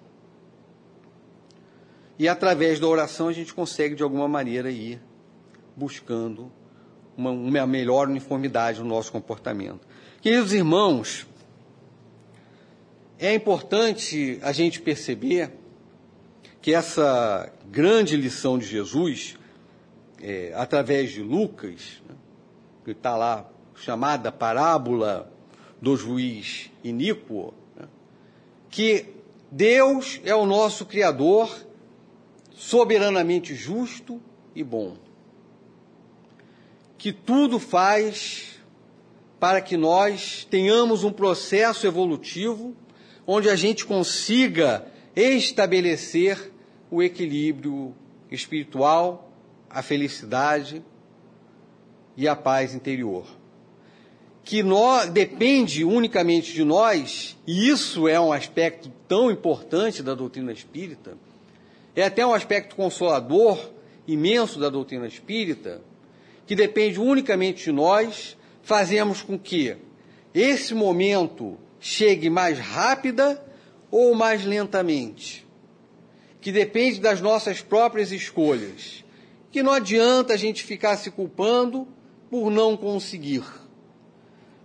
E 2.18 2.28
através 2.28 2.80
da 2.80 2.88
oração 2.88 3.28
a 3.28 3.34
gente 3.34 3.54
consegue, 3.54 3.96
de 3.96 4.04
alguma 4.04 4.28
maneira, 4.28 4.70
ir 4.70 5.02
buscando 5.76 6.52
uma, 7.18 7.32
uma 7.32 7.68
melhor 7.68 8.08
uniformidade 8.08 8.80
no 8.80 8.86
nosso 8.86 9.12
comportamento. 9.12 9.88
Queridos 10.22 10.54
irmãos, 10.54 11.26
é 13.18 13.34
importante 13.34 14.40
a 14.42 14.52
gente 14.52 14.82
perceber 14.82 15.52
que 16.62 16.74
essa 16.74 17.52
grande 17.66 18.16
lição 18.16 18.58
de 18.58 18.66
Jesus, 18.66 19.38
é, 20.22 20.54
através 20.56 21.12
de 21.12 21.22
Lucas, 21.22 22.02
né, 22.08 22.16
que 22.86 22.92
está 22.92 23.16
lá 23.16 23.50
chamada 23.76 24.32
parábola 24.32 25.32
do 25.82 25.96
juiz 25.96 26.70
iníquo, 26.84 27.54
né, 27.76 27.88
que 28.70 29.08
Deus 29.52 30.22
é 30.24 30.36
o 30.36 30.46
nosso 30.46 30.86
Criador, 30.86 31.50
soberanamente 32.62 33.56
justo 33.56 34.22
e 34.54 34.64
bom, 34.64 34.96
que 36.96 37.12
tudo 37.12 37.58
faz 37.58 38.62
para 39.40 39.60
que 39.60 39.76
nós 39.76 40.46
tenhamos 40.48 41.04
um 41.04 41.12
processo 41.12 41.88
evolutivo 41.88 42.76
onde 43.26 43.50
a 43.50 43.56
gente 43.56 43.84
consiga 43.84 44.86
estabelecer 45.16 46.52
o 46.92 47.02
equilíbrio 47.02 47.96
espiritual, 48.30 49.34
a 49.68 49.82
felicidade 49.82 50.84
e 52.16 52.28
a 52.28 52.36
paz 52.36 52.76
interior. 52.76 53.26
Que 54.44 54.62
nós, 54.62 55.10
depende 55.10 55.84
unicamente 55.84 56.54
de 56.54 56.64
nós, 56.64 57.36
e 57.48 57.68
isso 57.68 58.08
é 58.08 58.20
um 58.22 58.32
aspecto 58.32 58.92
tão 59.08 59.32
importante 59.32 60.04
da 60.04 60.14
doutrina 60.14 60.52
espírita, 60.52 61.18
é 61.96 62.04
até 62.04 62.26
um 62.26 62.34
aspecto 62.34 62.76
consolador 62.76 63.72
imenso 64.08 64.60
da 64.60 64.70
doutrina 64.70 65.08
espírita, 65.08 65.82
que 66.46 66.56
depende 66.56 67.00
unicamente 67.00 67.66
de 67.66 67.72
nós, 67.72 68.38
fazemos 68.62 69.22
com 69.22 69.38
que 69.38 69.76
esse 70.34 70.74
momento 70.74 71.58
chegue 71.80 72.30
mais 72.30 72.60
rápida 72.60 73.44
ou 73.90 74.16
mais 74.16 74.46
lentamente, 74.46 75.48
que 76.40 76.52
depende 76.52 77.00
das 77.00 77.22
nossas 77.22 77.62
próprias 77.62 78.12
escolhas, 78.12 79.04
que 79.52 79.62
não 79.62 79.72
adianta 79.74 80.34
a 80.34 80.38
gente 80.38 80.64
ficar 80.64 80.98
se 80.98 81.12
culpando 81.12 81.88
por 82.30 82.50
não 82.50 82.78
conseguir 82.78 83.44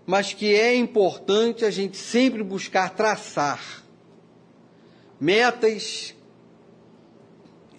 mas 0.07 0.33
que 0.33 0.55
é 0.55 0.75
importante 0.77 1.65
a 1.65 1.71
gente 1.71 1.97
sempre 1.97 2.43
buscar 2.45 2.95
traçar 2.95 3.85
metas 5.21 6.15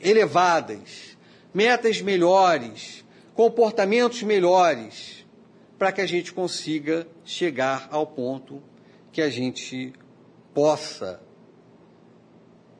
elevadas, 0.01 1.17
metas 1.53 2.01
melhores, 2.01 3.05
comportamentos 3.33 4.23
melhores, 4.23 5.25
para 5.77 5.91
que 5.91 6.01
a 6.01 6.05
gente 6.05 6.33
consiga 6.33 7.07
chegar 7.23 7.87
ao 7.91 8.05
ponto 8.07 8.61
que 9.11 9.21
a 9.21 9.29
gente 9.29 9.93
possa 10.53 11.21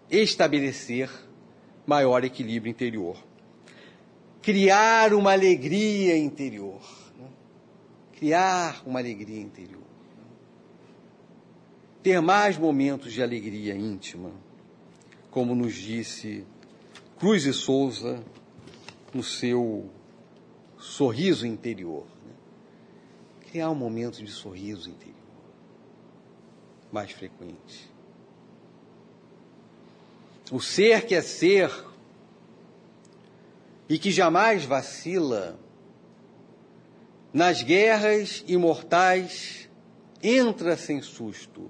estabelecer 0.10 1.10
maior 1.86 2.24
equilíbrio 2.24 2.72
interior. 2.72 3.18
Criar 4.42 5.14
uma 5.14 5.34
alegria 5.34 6.18
interior 6.18 6.82
criar 8.18 8.82
uma 8.84 9.00
alegria 9.00 9.40
interior. 9.40 9.84
Ter 12.02 12.20
mais 12.20 12.58
momentos 12.58 13.14
de 13.14 13.22
alegria 13.22 13.76
íntima, 13.76 14.32
como 15.30 15.54
nos 15.54 15.76
disse 15.76 16.44
Cruz 17.20 17.46
e 17.46 17.54
Souza 17.54 18.24
no 19.14 19.24
seu 19.24 19.90
sorriso 20.78 21.48
interior. 21.48 22.06
Né? 22.26 22.34
Criar 23.50 23.72
um 23.72 23.76
momento 23.76 24.24
de 24.24 24.32
sorriso 24.32 24.90
interior 24.90 25.18
mais 26.92 27.12
frequente. 27.12 27.92
O 30.52 30.62
ser 30.62 31.06
que 31.06 31.16
é 31.16 31.22
ser 31.22 31.72
e 33.90 33.98
que 34.00 34.12
jamais 34.12 34.64
vacila 34.64 35.60
nas 37.34 37.62
guerras 37.62 38.44
imortais 38.48 39.70
entra 40.22 40.78
sem 40.78 41.02
susto. 41.02 41.70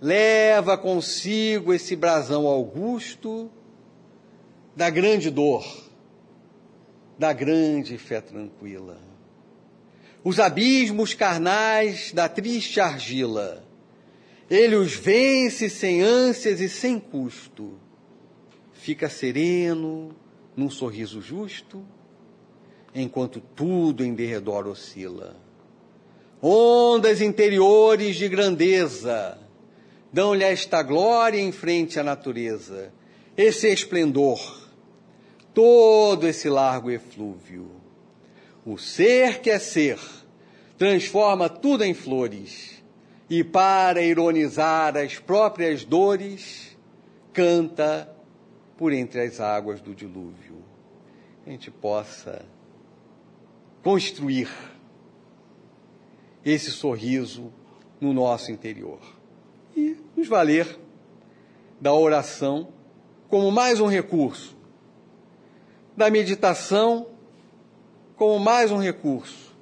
Leva 0.00 0.76
consigo 0.76 1.72
esse 1.72 1.94
brasão 1.94 2.46
augusto 2.46 3.50
da 4.80 4.88
grande 4.88 5.28
dor, 5.28 5.62
da 7.18 7.34
grande 7.34 7.98
fé 7.98 8.18
tranquila. 8.18 8.98
Os 10.24 10.40
abismos 10.40 11.12
carnais 11.12 12.12
da 12.12 12.30
triste 12.30 12.80
argila, 12.80 13.62
ele 14.48 14.76
os 14.76 14.94
vence 14.94 15.68
sem 15.68 16.00
ânsias 16.00 16.62
e 16.62 16.68
sem 16.70 16.98
custo. 16.98 17.74
Fica 18.72 19.10
sereno, 19.10 20.16
num 20.56 20.70
sorriso 20.70 21.20
justo, 21.20 21.84
enquanto 22.94 23.38
tudo 23.54 24.02
em 24.02 24.14
derredor 24.14 24.66
oscila. 24.66 25.36
Ondas 26.40 27.20
interiores 27.20 28.16
de 28.16 28.30
grandeza 28.30 29.36
dão-lhe 30.10 30.42
esta 30.42 30.82
glória 30.82 31.38
em 31.38 31.52
frente 31.52 32.00
à 32.00 32.02
natureza, 32.02 32.94
esse 33.36 33.68
esplendor, 33.68 34.59
todo 35.54 36.26
esse 36.26 36.48
largo 36.48 36.90
eflúvio. 36.90 37.70
O 38.64 38.78
ser 38.78 39.40
que 39.40 39.50
é 39.50 39.58
ser 39.58 39.98
transforma 40.76 41.48
tudo 41.48 41.84
em 41.84 41.92
flores 41.92 42.82
e, 43.28 43.44
para 43.44 44.02
ironizar 44.02 44.96
as 44.96 45.18
próprias 45.18 45.84
dores, 45.84 46.76
canta 47.32 48.10
por 48.76 48.92
entre 48.92 49.20
as 49.20 49.40
águas 49.40 49.80
do 49.80 49.94
dilúvio. 49.94 50.64
A 51.46 51.50
gente 51.50 51.70
possa 51.70 52.44
construir 53.82 54.48
esse 56.44 56.70
sorriso 56.70 57.52
no 58.00 58.12
nosso 58.12 58.50
interior 58.50 59.00
e 59.76 59.96
nos 60.16 60.26
valer 60.26 60.78
da 61.80 61.92
oração 61.92 62.68
como 63.28 63.50
mais 63.50 63.80
um 63.80 63.86
recurso, 63.86 64.56
da 66.00 66.08
meditação 66.08 67.08
como 68.16 68.38
mais 68.38 68.72
um 68.72 68.78
recurso, 68.78 69.54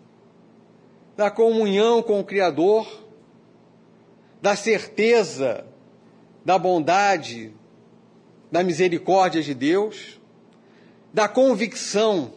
da 1.17 1.33
comunhão 1.33 2.01
com 2.01 2.21
o 2.21 2.25
Criador, 2.25 2.87
da 4.41 4.55
certeza 4.55 5.67
da 6.45 6.57
bondade, 6.57 7.53
da 8.53 8.63
misericórdia 8.63 9.43
de 9.43 9.53
Deus, 9.53 10.21
da 11.13 11.27
convicção 11.27 12.33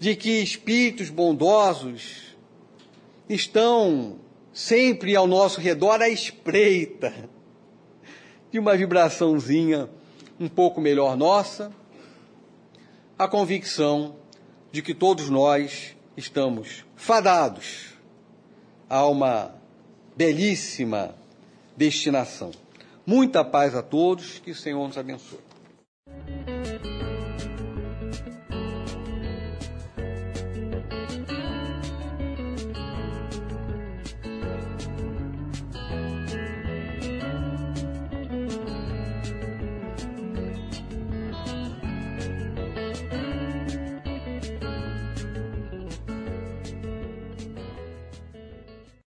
de 0.00 0.16
que 0.16 0.42
espíritos 0.42 1.10
bondosos 1.10 2.36
estão 3.28 4.18
sempre 4.52 5.14
ao 5.14 5.28
nosso 5.28 5.60
redor 5.60 6.02
à 6.02 6.08
espreita 6.08 7.14
de 8.50 8.58
uma 8.58 8.76
vibraçãozinha 8.76 9.88
um 10.40 10.48
pouco 10.48 10.80
melhor 10.80 11.16
nossa, 11.16 11.72
a 13.18 13.26
convicção 13.26 14.14
de 14.70 14.80
que 14.80 14.94
todos 14.94 15.28
nós 15.28 15.96
estamos 16.16 16.84
fadados 16.94 17.94
a 18.88 19.06
uma 19.06 19.54
belíssima 20.16 21.16
destinação. 21.76 22.52
Muita 23.04 23.44
paz 23.44 23.74
a 23.74 23.82
todos, 23.82 24.38
que 24.38 24.52
o 24.52 24.54
Senhor 24.54 24.86
nos 24.86 24.96
abençoe. 24.96 25.47